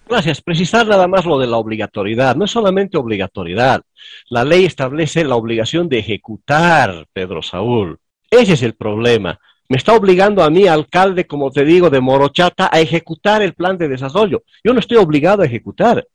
[0.08, 0.40] Gracias.
[0.40, 2.36] Precisar nada más lo de la obligatoriedad.
[2.36, 3.82] No es solamente obligatoriedad.
[4.28, 7.98] La ley establece la obligación de ejecutar, Pedro Saúl.
[8.30, 9.38] Ese es el problema.
[9.68, 13.76] Me está obligando a mí, alcalde, como te digo, de Morochata, a ejecutar el plan
[13.76, 14.44] de desarrollo.
[14.62, 16.06] Yo no estoy obligado a ejecutar.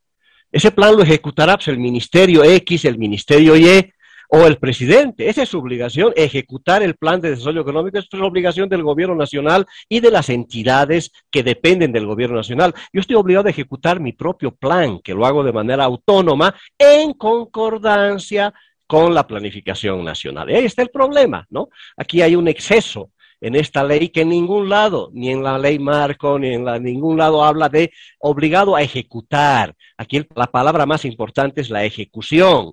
[0.50, 3.92] Ese plan lo ejecutará pues, el Ministerio X, el Ministerio Y,
[4.34, 5.28] o el presidente.
[5.28, 9.14] Esa es su obligación, ejecutar el plan de desarrollo económico, es la obligación del gobierno
[9.14, 12.72] nacional y de las entidades que dependen del gobierno nacional.
[12.94, 17.12] Yo estoy obligado a ejecutar mi propio plan, que lo hago de manera autónoma, en
[17.12, 18.54] concordancia
[18.86, 20.50] con la planificación nacional.
[20.50, 21.68] Y ahí está el problema, ¿no?
[21.98, 25.78] Aquí hay un exceso en esta ley que en ningún lado, ni en la ley
[25.78, 29.74] marco, ni en ningún lado habla de obligado a ejecutar.
[29.98, 32.72] Aquí la palabra más importante es la ejecución.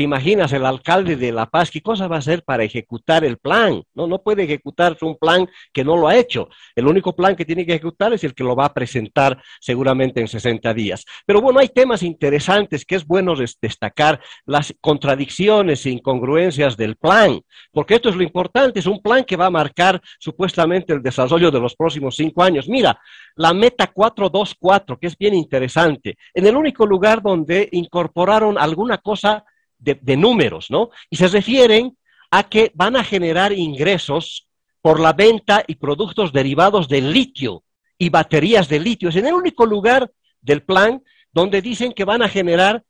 [0.00, 3.36] ¿Te imaginas el alcalde de La Paz qué cosa va a hacer para ejecutar el
[3.36, 3.82] plan?
[3.92, 6.48] No, no puede ejecutar un plan que no lo ha hecho.
[6.74, 10.22] El único plan que tiene que ejecutar es el que lo va a presentar seguramente
[10.22, 11.04] en 60 días.
[11.26, 17.38] Pero bueno, hay temas interesantes que es bueno destacar las contradicciones e incongruencias del plan,
[17.70, 21.50] porque esto es lo importante, es un plan que va a marcar supuestamente el desarrollo
[21.50, 22.70] de los próximos cinco años.
[22.70, 22.98] Mira,
[23.36, 29.44] la meta 424, que es bien interesante, en el único lugar donde incorporaron alguna cosa
[29.80, 30.90] de, números, ¿no?
[31.08, 31.96] Y se refieren
[32.30, 34.46] a que van a generar ingresos
[34.80, 37.64] por la venta y productos derivados del litio
[37.98, 39.08] y baterías de litio.
[39.08, 40.10] Es en el único lugar
[40.40, 41.02] del plan
[41.32, 42.82] donde dicen que van a generar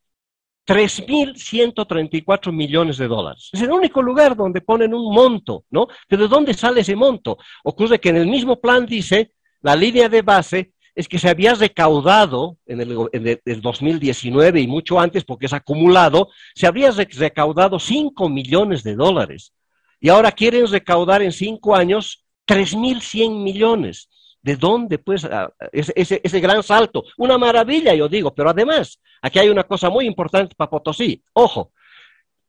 [0.66, 3.49] 3.134 millones de dólares.
[3.53, 5.88] Es el único lugar donde ponen un monto, ¿no?
[6.07, 7.38] ¿Pero de dónde sale ese monto?
[7.64, 9.32] Ocurre que en el mismo plan dice,
[9.62, 15.24] la línea de base es que se había recaudado en el, 2019 y mucho antes,
[15.24, 19.53] porque es acumulado, se habría recaudado 5 millones de dólares.
[20.01, 24.09] Y ahora quieren recaudar en 5 años 3.100 millones.
[24.43, 27.05] ¿De dónde, pues, ah, ese, ese, gran salto?
[27.18, 31.22] Una maravilla, yo digo, pero además, aquí hay una cosa muy importante para Potosí.
[31.34, 31.72] Ojo,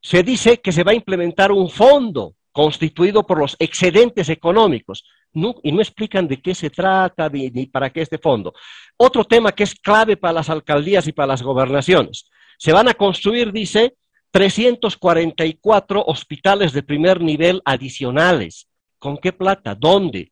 [0.02, 5.72] se dice que se va a implementar un fondo constituido por los excedentes económicos y
[5.72, 8.54] no explican de qué se trata ni, para qué este fondo.
[8.98, 12.30] Otro tema que es clave para las alcaldías y para las gobernaciones.
[12.58, 13.96] Se van a construir, dice,
[14.32, 18.68] 344 hospitales de primer nivel adicionales.
[19.00, 19.76] ¿Con qué plata?
[19.76, 20.32] ¿Dónde?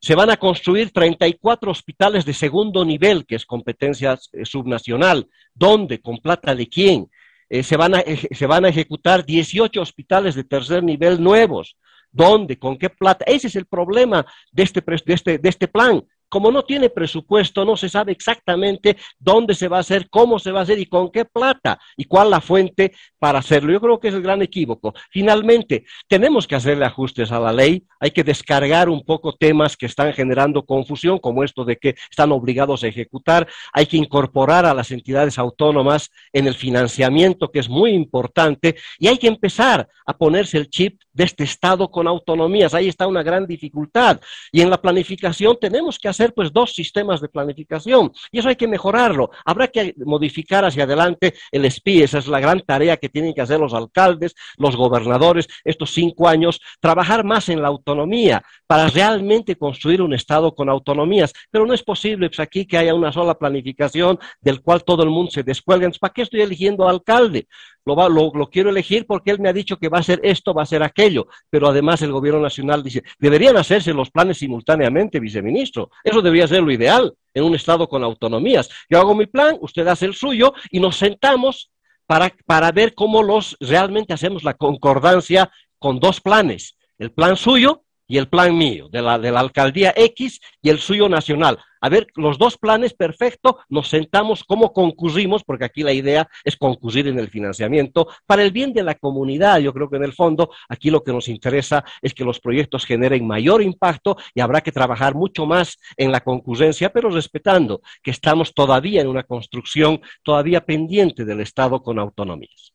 [0.00, 5.26] Se van a construir 34 hospitales de segundo nivel, que es competencia eh, subnacional.
[5.54, 6.00] ¿Dónde?
[6.00, 7.10] ¿Con plata de quién?
[7.48, 11.76] Eh, se, van a, se van a ejecutar 18 hospitales de tercer nivel nuevos.
[12.14, 12.58] ¿Dónde?
[12.58, 13.24] ¿Con qué plata?
[13.26, 16.02] Ese es el problema de este, de este, de este plan.
[16.28, 20.50] Como no tiene presupuesto, no se sabe exactamente dónde se va a hacer, cómo se
[20.50, 23.72] va a hacer y con qué plata y cuál la fuente para hacerlo.
[23.72, 24.94] Yo creo que es el gran equívoco.
[25.10, 29.86] Finalmente, tenemos que hacerle ajustes a la ley, hay que descargar un poco temas que
[29.86, 34.74] están generando confusión, como esto de que están obligados a ejecutar, hay que incorporar a
[34.74, 40.16] las entidades autónomas en el financiamiento, que es muy importante, y hay que empezar a
[40.16, 42.74] ponerse el chip de este Estado con autonomías.
[42.74, 44.20] Ahí está una gran dificultad.
[44.52, 48.56] Y en la planificación tenemos que hacer pues dos sistemas de planificación y eso hay
[48.56, 49.30] que mejorarlo.
[49.44, 53.40] Habrá que modificar hacia adelante el SPI, esa es la gran tarea que tienen que
[53.40, 59.56] hacer los alcaldes, los gobernadores estos cinco años, trabajar más en la autonomía para realmente
[59.56, 61.32] construir un Estado con autonomías.
[61.50, 65.10] Pero no es posible pues, aquí que haya una sola planificación del cual todo el
[65.10, 65.90] mundo se descuelga.
[66.00, 67.46] ¿para qué estoy eligiendo alcalde?
[67.86, 70.62] Lo, lo, quiero elegir porque él me ha dicho que va a ser esto, va
[70.62, 75.90] a ser aquello, pero además el gobierno nacional dice, deberían hacerse los planes simultáneamente, viceministro.
[76.02, 78.70] Eso debería ser lo ideal en un Estado con autonomías.
[78.88, 81.70] Yo hago mi plan, usted hace el suyo y nos sentamos
[82.06, 86.76] para, para ver cómo los realmente hacemos la concordancia con dos planes.
[86.98, 90.78] El plan suyo y el plan mío, de la, de la alcaldía X y el
[90.78, 91.58] suyo nacional.
[91.80, 96.56] A ver, los dos planes, perfecto, nos sentamos cómo concurrimos, porque aquí la idea es
[96.56, 99.58] concurrir en el financiamiento para el bien de la comunidad.
[99.58, 102.86] Yo creo que en el fondo aquí lo que nos interesa es que los proyectos
[102.86, 108.12] generen mayor impacto y habrá que trabajar mucho más en la concurrencia, pero respetando que
[108.12, 112.73] estamos todavía en una construcción todavía pendiente del Estado con autonomías.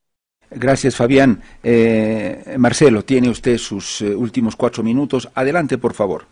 [0.52, 1.42] Gracias, Fabián.
[1.62, 5.30] Eh, Marcelo, tiene usted sus eh, últimos cuatro minutos.
[5.36, 6.26] Adelante, por favor.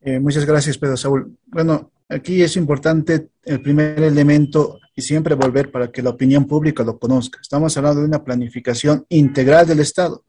[0.00, 1.36] Eh, muchas gracias, Pedro Saúl.
[1.46, 6.84] Bueno, aquí es importante el primer elemento y siempre volver para que la opinión pública
[6.84, 7.40] lo conozca.
[7.40, 10.24] Estamos hablando de una planificación integral del Estado.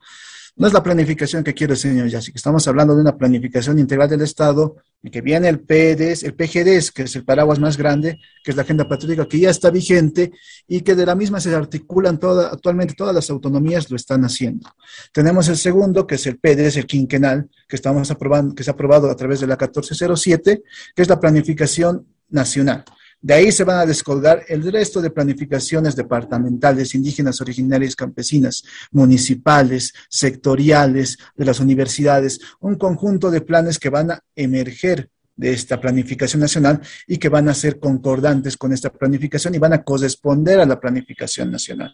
[0.56, 4.10] No es la planificación que quiere el señor que estamos hablando de una planificación integral
[4.10, 4.78] del Estado,
[5.12, 8.64] que viene el PDS, el PGDS, que es el paraguas más grande, que es la
[8.64, 10.32] agenda patriótica, que ya está vigente
[10.68, 14.70] y que de la misma se articulan toda, actualmente todas las autonomías lo están haciendo.
[15.12, 18.74] Tenemos el segundo, que es el PDS, el quinquenal, que estamos aprobando, que se ha
[18.74, 20.64] aprobado a través de la 1407,
[20.96, 22.86] que es la planificación nacional.
[23.24, 29.94] De ahí se van a descolgar el resto de planificaciones departamentales, indígenas, originarias, campesinas, municipales,
[30.10, 36.42] sectoriales, de las universidades, un conjunto de planes que van a emerger de esta planificación
[36.42, 40.66] nacional y que van a ser concordantes con esta planificación y van a corresponder a
[40.66, 41.94] la planificación nacional.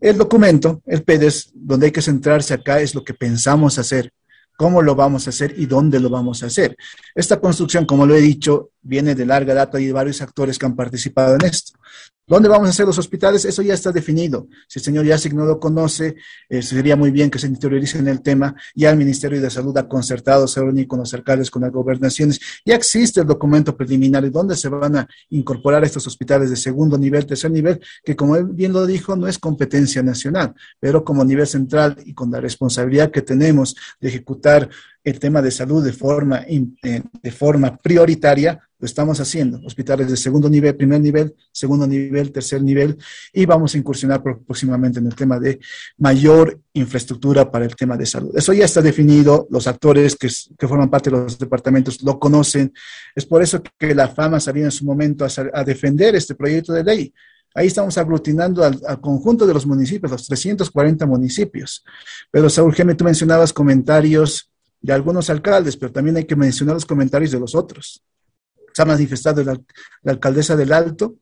[0.00, 4.10] El documento, el PEDES, donde hay que centrarse acá es lo que pensamos hacer,
[4.56, 6.76] cómo lo vamos a hacer y dónde lo vamos a hacer.
[7.14, 10.66] Esta construcción, como lo he dicho, viene de larga data y de varios actores que
[10.66, 11.78] han participado en esto.
[12.26, 13.44] ¿Dónde vamos a hacer los hospitales?
[13.44, 14.48] Eso ya está definido.
[14.66, 16.16] Si el señor Yasik no lo conoce,
[16.48, 18.54] eh, sería muy bien que se interiorice en el tema.
[18.74, 22.40] Ya el Ministerio de Salud ha concertado, se reúne con los alcaldes, con las gobernaciones.
[22.64, 26.96] Ya existe el documento preliminar de dónde se van a incorporar estos hospitales de segundo
[26.96, 31.26] nivel, tercer nivel, que como él bien lo dijo, no es competencia nacional, pero como
[31.26, 34.70] nivel central y con la responsabilidad que tenemos de ejecutar
[35.04, 39.62] el tema de salud de forma, eh, de forma prioritaria, lo estamos haciendo.
[39.64, 42.98] Hospitales de segundo nivel, primer nivel, segundo nivel, tercer nivel,
[43.32, 45.58] y vamos a incursionar próximamente en el tema de
[45.96, 48.36] mayor infraestructura para el tema de salud.
[48.36, 50.28] Eso ya está definido, los actores que,
[50.68, 52.74] forman parte de los departamentos lo conocen.
[53.14, 56.84] Es por eso que la fama salía en su momento a, defender este proyecto de
[56.84, 57.14] ley.
[57.54, 61.82] Ahí estamos aglutinando al, al, conjunto de los municipios, los 340 municipios.
[62.30, 64.50] Pero Saúl Geme, tú mencionabas comentarios
[64.82, 68.04] de algunos alcaldes, pero también hay que mencionar los comentarios de los otros.
[68.74, 69.56] Se ha manifestado la,
[70.04, 71.16] alcaldesa del Alto,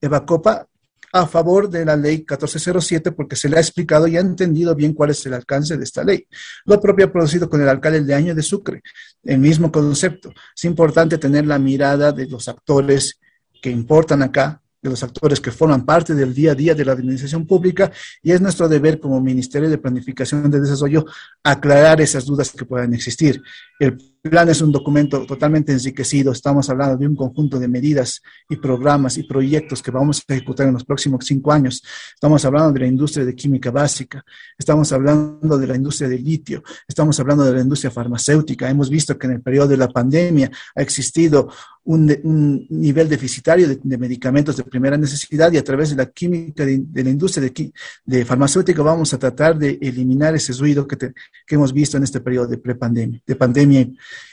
[0.00, 0.66] Eva Copa,
[1.12, 4.94] a favor de la ley 1407 porque se le ha explicado y ha entendido bien
[4.94, 6.26] cuál es el alcance de esta ley.
[6.64, 8.82] Lo propio ha producido con el alcalde de año de Sucre,
[9.22, 10.32] el mismo concepto.
[10.56, 13.20] Es importante tener la mirada de los actores
[13.62, 16.92] que importan acá, de los actores que forman parte del día a día de la
[16.92, 17.90] administración pública
[18.22, 21.06] y es nuestro deber como Ministerio de Planificación de Desarrollo
[21.42, 23.40] aclarar esas dudas que puedan existir.
[23.78, 26.32] El plan es un documento totalmente enriquecido.
[26.32, 30.66] Estamos hablando de un conjunto de medidas y programas y proyectos que vamos a ejecutar
[30.66, 31.82] en los próximos cinco años.
[32.14, 34.24] Estamos hablando de la industria de química básica,
[34.56, 38.70] estamos hablando de la industria del litio, estamos hablando de la industria farmacéutica.
[38.70, 41.50] Hemos visto que en el periodo de la pandemia ha existido
[41.84, 46.82] un, nivel deficitario de, medicamentos de primera necesidad y a través de la química de,
[46.94, 47.72] la industria de,
[48.04, 51.12] de, farmacéutica vamos a tratar de eliminar ese ruido que, te,
[51.46, 53.86] que hemos visto en este periodo de prepandemia, de pandemia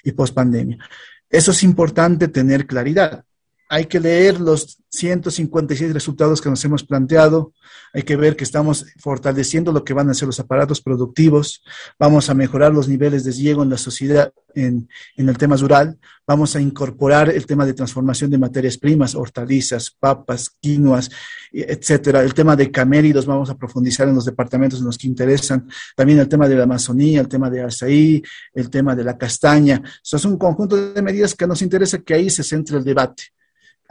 [0.04, 0.78] y, y pospandemia.
[1.30, 3.24] Eso es importante tener claridad.
[3.74, 7.54] Hay que leer los 156 resultados que nos hemos planteado.
[7.94, 11.64] Hay que ver que estamos fortaleciendo lo que van a ser los aparatos productivos.
[11.98, 15.98] Vamos a mejorar los niveles de riego en la sociedad en, el tema rural.
[16.28, 21.10] Vamos a incorporar el tema de transformación de materias primas, hortalizas, papas, quinoas,
[21.54, 22.24] etcétera.
[22.24, 25.66] El tema de caméridos vamos a profundizar en los departamentos en los que interesan.
[25.96, 28.22] También el tema de la Amazonía, el tema de Arsaí,
[28.54, 29.82] el tema de la castaña.
[30.04, 33.32] Eso es un conjunto de medidas que nos interesa que ahí se centre el debate.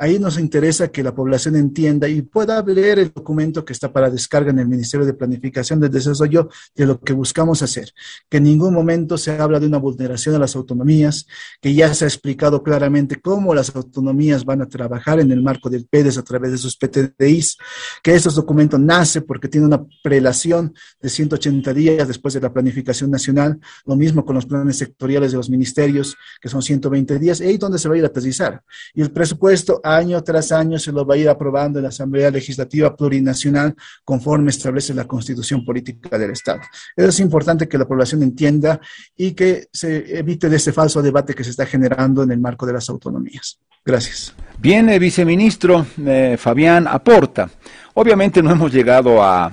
[0.02, 4.08] Ahí nos interesa que la población entienda y pueda leer el documento que está para
[4.08, 7.92] descarga en el Ministerio de Planificación del Desarrollo de lo que buscamos hacer.
[8.30, 11.26] Que en ningún momento se habla de una vulneración a las autonomías,
[11.60, 15.68] que ya se ha explicado claramente cómo las autonomías van a trabajar en el marco
[15.68, 17.58] del PEDES a través de sus PTDIs,
[18.02, 20.72] que estos documentos nace porque tiene una prelación
[21.02, 25.36] de 180 días después de la planificación nacional, lo mismo con los planes sectoriales de
[25.36, 28.62] los ministerios, que son 120 días, y ahí donde se va a ir a aterrizar.
[28.94, 32.30] Y el presupuesto año tras año se lo va a ir aprobando en la Asamblea
[32.30, 33.74] Legislativa Plurinacional
[34.04, 36.60] conforme establece la Constitución Política del Estado.
[36.96, 38.80] Eso es importante que la población entienda
[39.16, 42.66] y que se evite de ese falso debate que se está generando en el marco
[42.66, 43.58] de las autonomías.
[43.84, 44.34] Gracias.
[44.58, 47.50] Bien, viceministro eh, Fabián Aporta.
[47.94, 49.52] Obviamente no hemos llegado a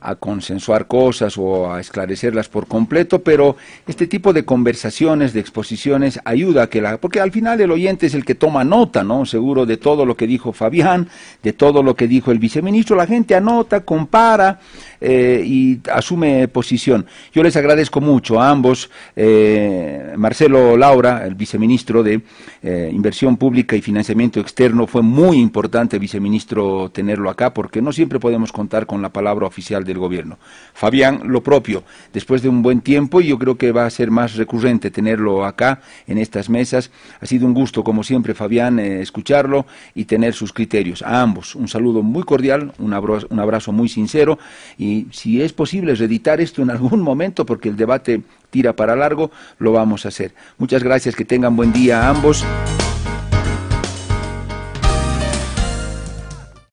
[0.00, 6.20] a consensuar cosas o a esclarecerlas por completo, pero este tipo de conversaciones, de exposiciones,
[6.24, 9.26] ayuda a que la, porque al final el oyente es el que toma nota, ¿no?
[9.26, 11.08] Seguro de todo lo que dijo Fabián,
[11.42, 14.60] de todo lo que dijo el viceministro, la gente anota, compara
[15.00, 17.06] eh, y asume posición.
[17.32, 22.20] Yo les agradezco mucho a ambos, eh, Marcelo Laura, el viceministro de
[22.62, 28.20] eh, Inversión Pública y Financiamiento Externo, fue muy importante, viceministro, tenerlo acá, porque no siempre
[28.20, 30.38] podemos contar con la palabra oficial del gobierno.
[30.74, 34.10] Fabián, lo propio, después de un buen tiempo, y yo creo que va a ser
[34.10, 36.90] más recurrente tenerlo acá, en estas mesas.
[37.20, 41.02] Ha sido un gusto, como siempre, Fabián, eh, escucharlo y tener sus criterios.
[41.02, 44.38] A ambos, un saludo muy cordial, un abrazo, un abrazo muy sincero,
[44.76, 49.30] y si es posible reeditar esto en algún momento, porque el debate tira para largo,
[49.58, 50.34] lo vamos a hacer.
[50.58, 52.44] Muchas gracias, que tengan buen día a ambos.